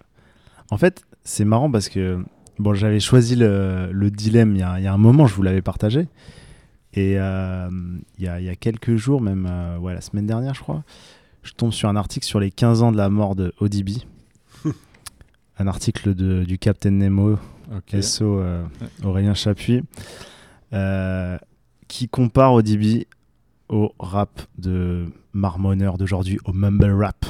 [0.70, 2.24] En fait, c'est marrant parce que
[2.58, 5.34] bon, j'avais choisi le, le dilemme il y, a, il y a un moment, je
[5.34, 6.08] vous l'avais partagé.
[6.94, 7.68] Et euh,
[8.18, 10.60] il y, a, il y a quelques jours, même euh, ouais, la semaine dernière, je
[10.60, 10.84] crois,
[11.42, 13.90] je tombe sur un article sur les 15 ans de la mort de ODB.
[15.58, 17.38] un article de, du Captain Nemo,
[17.74, 18.00] Ok.
[18.02, 18.64] SO euh,
[19.02, 19.82] Aurélien Chapuis,
[21.88, 23.06] qui compare ODB
[23.68, 27.26] au rap de marmonneur d'aujourd'hui, au mumble rap.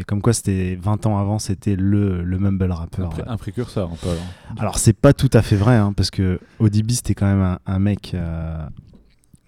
[0.00, 3.02] Et comme quoi, c'était 20 ans avant, c'était le, le mumble rapper.
[3.02, 4.08] Un, pré- un précurseur, un peu.
[4.10, 4.22] alors.
[4.58, 7.58] Alors c'est pas tout à fait vrai, hein, parce que ODB c'était quand même un,
[7.66, 8.64] un mec euh,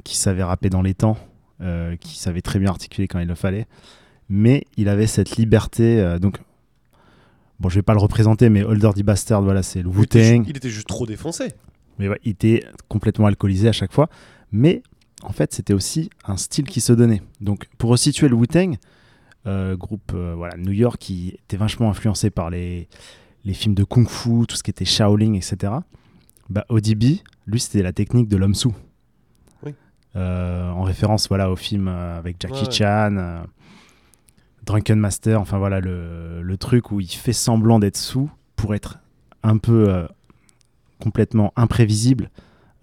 [0.05, 1.17] qui savait rapper dans les temps,
[1.61, 3.67] euh, qui savait très bien articuler quand il le fallait,
[4.29, 6.01] mais il avait cette liberté.
[6.01, 6.41] euh, donc,
[7.61, 10.45] bon, je vais pas le représenter, mais Older the Bastard, voilà, c'est le Il Wu-Tang.
[10.45, 11.53] ju- il était juste trop défoncé.
[12.01, 14.09] Mais ouais, il était complètement alcoolisé à chaque fois.
[14.53, 14.83] Mais
[15.23, 17.23] en fait, c'était aussi un style qui se donnait.
[17.41, 18.77] Donc, pour resituer le Wu-Tang,
[19.47, 22.89] groupe euh, voilà, New York qui était vachement influencé par les,
[23.45, 25.73] les films de Kung Fu, tout ce qui était Shaolin, etc.
[26.49, 28.75] Bah, ODB, lui, c'était la technique de l'homme sous.
[29.63, 29.75] Oui.
[30.17, 32.71] Euh, en référence voilà, au film euh, avec Jackie Ouais.
[32.71, 33.43] Chan, euh,
[34.65, 38.99] Drunken Master, enfin voilà, le, le truc où il fait semblant d'être sous pour être
[39.43, 40.07] un peu euh,
[41.01, 42.31] complètement imprévisible,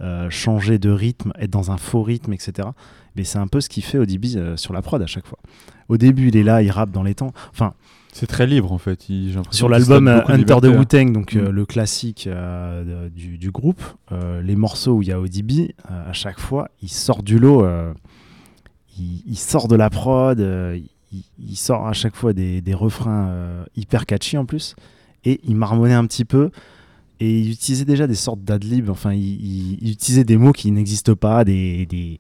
[0.01, 2.69] euh, changer de rythme, être dans un faux rythme, etc.
[3.17, 5.39] Mais c'est un peu ce qu'il fait ODB euh, sur la prod à chaque fois.
[5.89, 7.33] Au début, il est là, il rappe dans les temps.
[7.51, 7.73] Enfin,
[8.13, 9.09] C'est très libre en fait.
[9.09, 10.77] Il- sur l'album donne euh, de Hunter.
[10.77, 11.51] Wu-Tang, donc euh, Mm.
[11.51, 16.13] le classique euh, du, du groupe, euh, les morceaux où il y a ODB, à
[16.13, 17.65] chaque fois, il sort du lot,
[18.99, 23.63] il, il sort de la prod, il, il sort à chaque fois des, des refrains
[23.75, 24.75] hyper catchy en plus,
[25.25, 26.49] et il marmonnait un petit peu,
[27.19, 30.71] et il utilisait déjà des sortes d'adlib, enfin, il, il- il utilisait des mots qui
[30.71, 32.19] n'existent pas, des, des,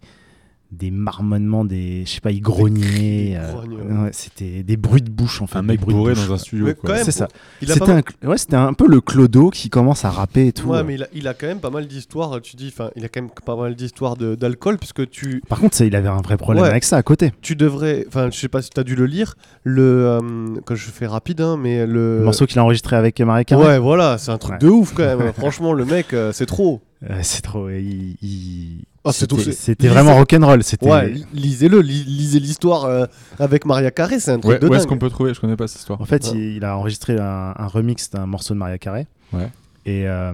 [0.71, 4.09] des marmonnements, des, je sais pas, il grognait, des euh, ouais.
[4.11, 5.57] c'était des bruits de bouche, en fait.
[5.57, 6.67] Un mec bourré bouche, dans un studio.
[7.03, 7.29] C'est ça.
[7.61, 10.67] C'était pas un, ouais, c'était un peu le clodo qui commence à rapper et tout.
[10.69, 12.41] Ouais, mais il a, il a quand même pas mal d'histoires.
[12.41, 15.59] Tu dis, enfin, il a quand même pas mal d'histoires de- d'alcool, puisque tu, Par
[15.59, 16.69] contre, ça, il avait un vrai problème Ouais.
[16.69, 17.31] avec ça à côté.
[17.41, 20.19] tu devrais, enfin, je sais pas si tu as dû le lire, le, euh,
[20.65, 23.65] quand je fais rapide, hein, mais le, Le morceau qu'il a enregistré avec Marie Carré.
[23.65, 24.59] Ouais, voilà, c'est un truc Ouais.
[24.59, 25.31] de ouf quand même.
[25.37, 26.81] Franchement, le mec, euh, c'est trop.
[27.09, 27.69] Euh, c'est trop.
[27.69, 30.63] il- il- Ah, c'était c'est- c'était lisez- vraiment rock'n'roll.
[30.63, 30.89] C'était.
[30.89, 33.05] Ouais, li- lisez-le, li- lisez l'histoire euh,
[33.39, 35.55] avec Maria Carré, c'est un truc Ouais, de où est-ce qu'on peut trouver Je connais
[35.55, 36.01] pas cette histoire.
[36.01, 36.31] En fait, Ouais.
[36.33, 39.07] il, il a enregistré un, un remix d'un morceau de Maria Carré.
[39.33, 39.49] Ouais.
[39.85, 40.33] Et euh,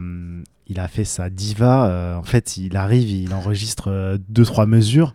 [0.68, 1.88] il a fait sa diva.
[1.88, 5.14] euh, en fait, il arrive, il enregistre euh, deux trois mesures.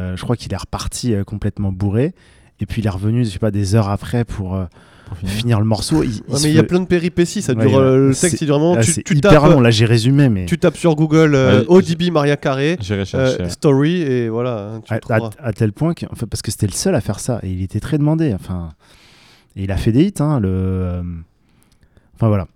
[0.00, 2.14] Euh, je crois qu'il est reparti euh, complètement bourré.
[2.60, 4.64] Et puis il est revenu, je sais pas, des heures après pour euh,
[5.14, 5.34] Pour finir.
[5.34, 6.02] finir le morceau.
[6.02, 7.78] Il, Ouais, mais il y a plein de péripéties, ça Ouais, dure.
[7.78, 8.80] euh, le texte, il dure vraiment.
[8.80, 9.60] Tu, c'est tu hyper tapes, long.
[9.60, 13.48] Là, j'ai résumé, mais tu tapes sur Google euh, ODB Maria Carré, euh.
[13.48, 14.74] Story, et voilà.
[14.76, 15.30] hein, tu à, le trouveras.
[15.40, 17.48] à- à tel point que, enfin, parce que c'était le seul à faire ça et
[17.50, 18.32] il était très demandé.
[18.34, 18.70] Enfin,
[19.56, 20.14] et il a fait des hits.
[20.20, 21.02] Hein, le, euh,
[22.16, 22.46] enfin voilà.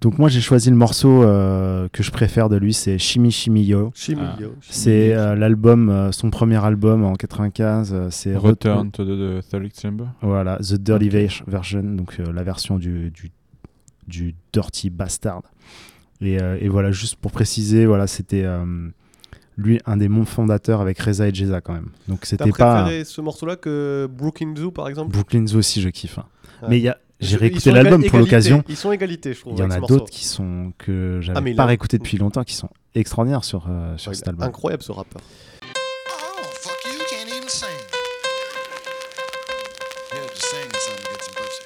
[0.00, 3.64] Donc moi j'ai choisi le morceau euh, que je préfère de lui, c'est Shimi Shimi
[3.64, 3.90] Yo.
[4.16, 4.36] Ah.
[4.60, 7.92] C'est euh, l'album, euh, son premier album en 95.
[7.92, 10.04] euh, c'est Return to the, the Third Chamber.
[10.22, 11.12] Voilà, The Dirty Ok.
[11.12, 13.32] Ver- Version, donc euh, la version du, du,
[14.06, 15.42] du Dirty Bastard.
[16.20, 18.88] Et, euh, et voilà, juste pour préciser, voilà, c'était euh,
[19.56, 21.88] lui un des membres fondateurs avec Reza et Jeza quand même.
[22.06, 25.10] Donc c'était pas préféré ce morceau-là que Brooklyn Zoo, par exemple?
[25.10, 26.18] Brooklyn Zoo aussi, je kiffe.
[26.18, 26.26] hein.
[26.62, 26.68] Ouais.
[26.70, 28.18] Mais il y a, j'ai réécouté l'album pour égalité.
[28.18, 28.64] l'occasion.
[28.68, 29.54] Ils sont égalités, je trouve.
[29.56, 32.54] Il y en a d'autres qui sont que j'avais Ah, pas réécouté depuis longtemps, qui
[32.54, 34.46] sont extraordinaires sur euh, sur Ouais, cet album.
[34.46, 35.20] Incroyable ce rappeur.
[35.62, 37.68] Oh, fuck you, you can't even sing.
[40.12, 41.62] Yeah, just sing something to get some pussy.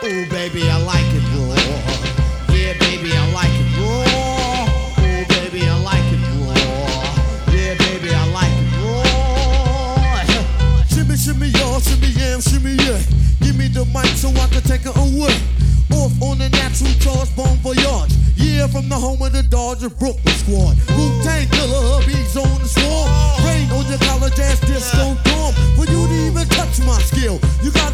[0.00, 1.56] Oh, baby, I like it raw.
[2.54, 4.04] Yeah, baby, I like it raw.
[4.06, 6.54] Oh, baby, I like it raw.
[7.52, 9.04] Yeah, baby, I like it raw.
[10.88, 11.67] Shimmy, shimmy, y'all,
[12.48, 13.00] shimmy, yeah.
[13.40, 15.36] Give me the mic so I can take it away.
[15.96, 18.12] Off on the natural charge, bon voyage.
[18.36, 20.76] Yeah, from the home of the Dodger Brooklyn squad.
[20.96, 23.08] Wu Tang killer, hubby's on the swarm.
[23.44, 25.52] Rain on your college ass disco dorm.
[25.76, 27.87] For you to even touch my skill, you gotta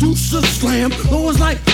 [0.00, 1.69] producer slam, though it's like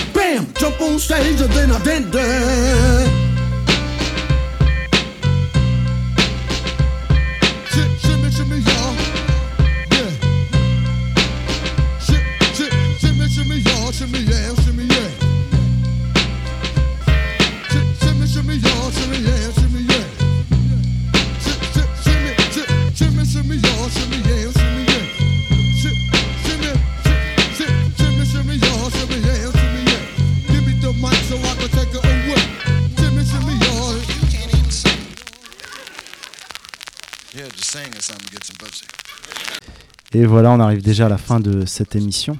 [40.13, 42.37] Et voilà, on arrive déjà à la fin de cette émission.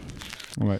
[0.59, 0.79] Ouais.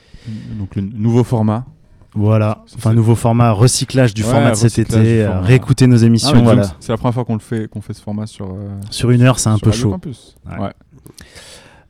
[0.58, 1.66] Donc le nouveau format.
[2.14, 6.32] Voilà, enfin nouveau format, recyclage du Ouais, format de cet été, euh, réécouter nos émissions,
[6.34, 6.76] Ah, mais voilà.
[6.80, 8.48] C'est la première fois qu'on le fait, qu'on fait ce format sur.
[8.50, 9.92] euh, Sur une heure, c'est un peu chaud.
[9.92, 10.36] Campus.
[10.50, 10.58] Ouais.
[10.58, 10.72] Ouais.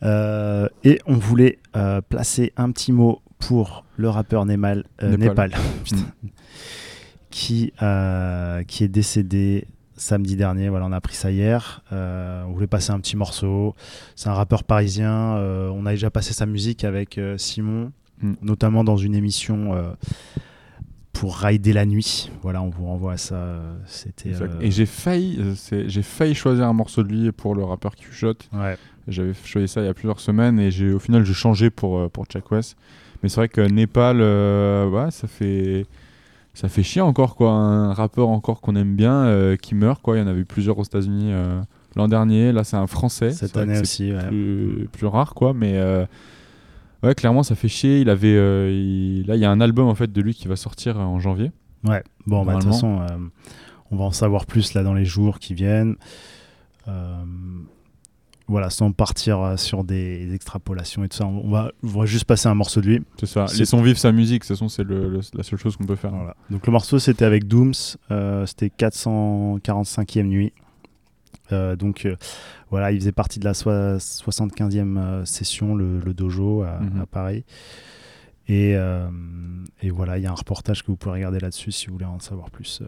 [0.03, 5.53] Euh, et on voulait euh, placer un petit mot pour le rappeur Népal, euh, Népal.
[7.29, 9.67] Qui, euh, qui est décédé
[9.97, 10.69] samedi dernier.
[10.69, 11.83] Voilà, on a appris ça hier.
[11.91, 13.75] Euh, on voulait passer un petit morceau.
[14.15, 15.35] C'est un rappeur parisien.
[15.37, 17.91] euh, on a déjà passé sa musique avec euh, Simon,
[18.21, 18.33] Mm.
[18.41, 19.75] notamment dans une émission
[21.13, 22.31] pour Rider la nuit.
[22.41, 23.59] Voilà, on vous renvoie à ça.
[23.85, 24.31] C'était.
[24.61, 25.39] Et j'ai failli,
[25.87, 28.49] j'ai failli choisir un morceau de lui pour le rappeur qui chuchote.
[28.53, 28.75] Ouais.
[29.07, 32.09] J'avais choisi ça il y a plusieurs semaines et j'ai, au final j'ai changé pour
[32.09, 32.75] pour Chuck West.
[33.21, 35.85] Mais c'est vrai que Népal, ouais, ça fait
[36.57, 40.17] ça fait chier encore quoi, un rappeur encore qu'on aime bien euh, qui meurt quoi.
[40.17, 41.61] Il y en avait eu plusieurs aux États-Unis euh,
[41.95, 42.51] l'an dernier.
[42.51, 43.29] Là c'est un Français.
[43.31, 44.27] Cette année aussi, ouais.
[44.27, 46.05] plus, plus rare quoi, mais euh,
[47.03, 48.01] ouais clairement ça fait chier.
[48.01, 48.33] Il avait
[48.73, 51.19] il- là il y a un album en fait de lui qui va sortir en
[51.19, 51.51] janvier.
[51.83, 53.05] Ouais, bon, bah, de toute façon,
[53.91, 55.95] on va en savoir plus là dans les jours qui viennent.
[58.49, 62.23] Voilà, sans partir euh, sur des extrapolations et tout ça, on va, on va juste
[62.23, 63.01] passer un morceau de lui.
[63.19, 63.45] C'est ça.
[63.57, 64.43] Laissons vivre sa musique.
[64.43, 64.85] De toute façon c'est
[65.37, 66.11] la seule chose qu'on peut faire.
[66.11, 66.35] Voilà.
[66.49, 67.73] Donc le morceau c'était avec Dooms,
[68.11, 70.53] euh, c'était 445e nuit.
[71.51, 72.15] Euh, donc euh,
[72.69, 77.01] voilà, il faisait partie de la soi- 75e euh, session, le, le dojo à, Mhm.
[77.01, 77.43] à Paris.
[78.49, 78.75] Et,
[79.81, 82.05] et voilà, il y a un reportage que vous pouvez regarder là-dessus si vous voulez
[82.05, 82.81] en savoir plus.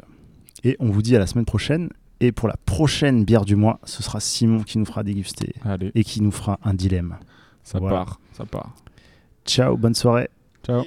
[0.64, 1.90] Et on vous dit à la semaine prochaine.
[2.22, 5.92] Et pour la prochaine bière du mois, ce sera Simon qui nous fera déguster Allez.
[5.96, 7.18] et qui nous fera un dilemme.
[7.64, 7.98] Ça Voilà.
[7.98, 8.74] part, ça part.
[9.46, 10.30] Ciao, bonne soirée.
[10.66, 10.84] Ciao.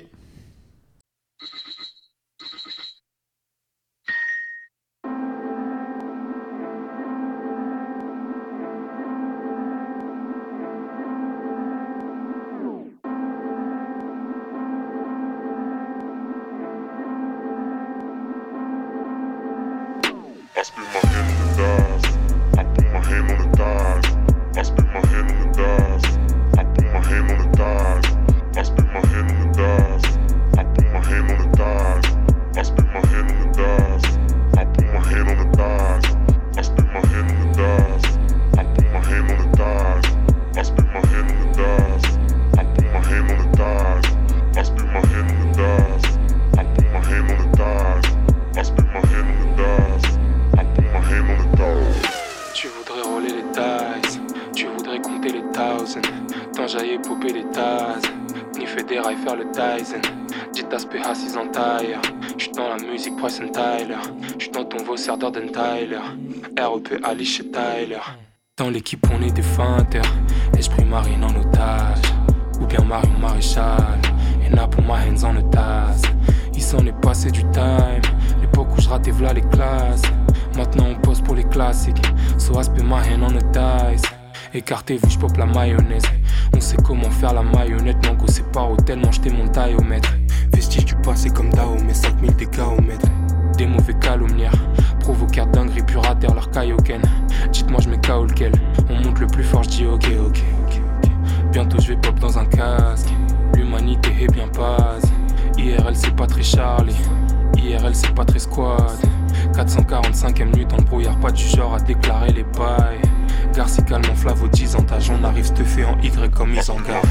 [114.09, 117.07] Mon flavo 10 en tâche, on arrive stuffé en hydre comme ils en garde.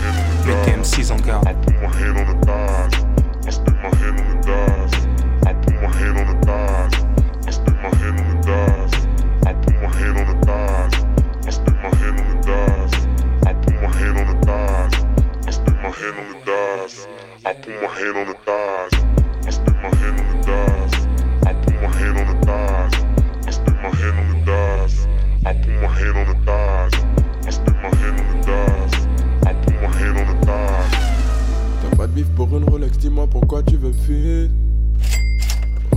[0.45, 1.17] Le TM6 en.
[1.17, 2.51] I put my hand on the
[4.19, 4.57] on the.
[5.47, 6.47] I put my hand on the
[7.81, 8.59] my hand on the.
[9.47, 10.45] I put my hand on the
[11.81, 12.57] my hand on the.
[13.47, 14.51] I put my hand on the
[17.81, 19.10] my hand on
[33.31, 34.49] pourquoi tu veux fuir?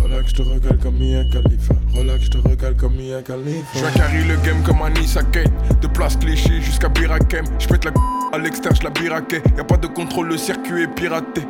[0.02, 1.74] Relax, je te regale comme il y Mia Khalifa.
[1.94, 3.66] Relax, je te regale comme il Mia Khalifa.
[3.74, 5.52] Je carry le game comme Anissa Kane.
[5.82, 7.44] De place cliché jusqu'à Birakem.
[7.58, 7.96] Je pète la g
[8.32, 9.42] à l'extérieur, je la biraquais.
[9.56, 11.42] Y'a pas de contrôle, le circuit est piraté.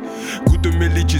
[0.47, 1.19] Goût de mes liches,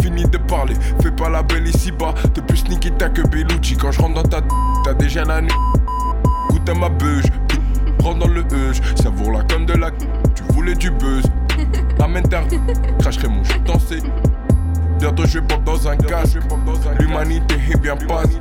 [0.00, 0.74] fini de parler.
[1.02, 2.14] Fais pas la belle ici bas.
[2.34, 3.76] T'es plus Nikita que Bellucci.
[3.76, 4.40] Quand je rentre dans ta
[4.84, 5.52] t'as déjà la nuit.
[6.50, 7.26] Goûte à ma beuge.
[8.02, 8.80] Rentre dans le huge.
[9.02, 9.90] Savoure la comme de la.
[9.90, 11.24] Tu voulais du buzz.
[11.98, 12.42] Ramène ta
[12.98, 14.02] cracherai mon chute danser.
[14.98, 16.38] Bientôt je pop dans un casque.
[16.98, 18.38] L'humanité est bien passe.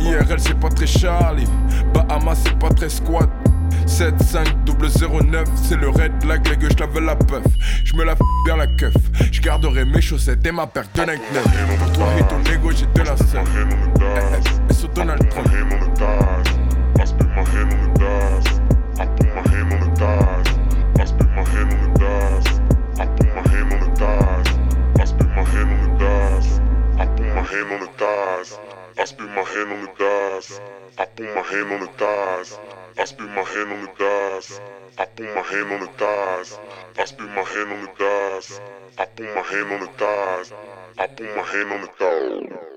[0.00, 1.48] IRL c'est pas très Charlie.
[1.92, 3.28] Bahamas c'est pas très squat.
[3.86, 7.44] 75009 c'est le red black les gueux je lave la puff
[7.84, 8.94] Je me lave bien la keuf
[9.30, 12.70] Je garderai mes chaussettes et ma paire de Nike neuf Pour toi et ton ego
[12.70, 13.44] j'ai de la scène
[14.70, 15.48] Et sur Donald Trump
[16.96, 18.60] I spit my hand on the dice.
[19.00, 20.43] I put my hand on the dice.
[27.54, 28.58] Hand on the dice.
[28.98, 30.60] I spit my hand on the dice.
[30.98, 32.58] I put my hand on the dice.
[32.98, 34.60] I spit my hand on the dice.
[34.98, 36.58] I put my hand on the dice.
[36.98, 38.60] I spit my hand on the dice.
[38.98, 40.52] I put my hand on the dice.
[40.98, 42.73] I put my hand on the dice.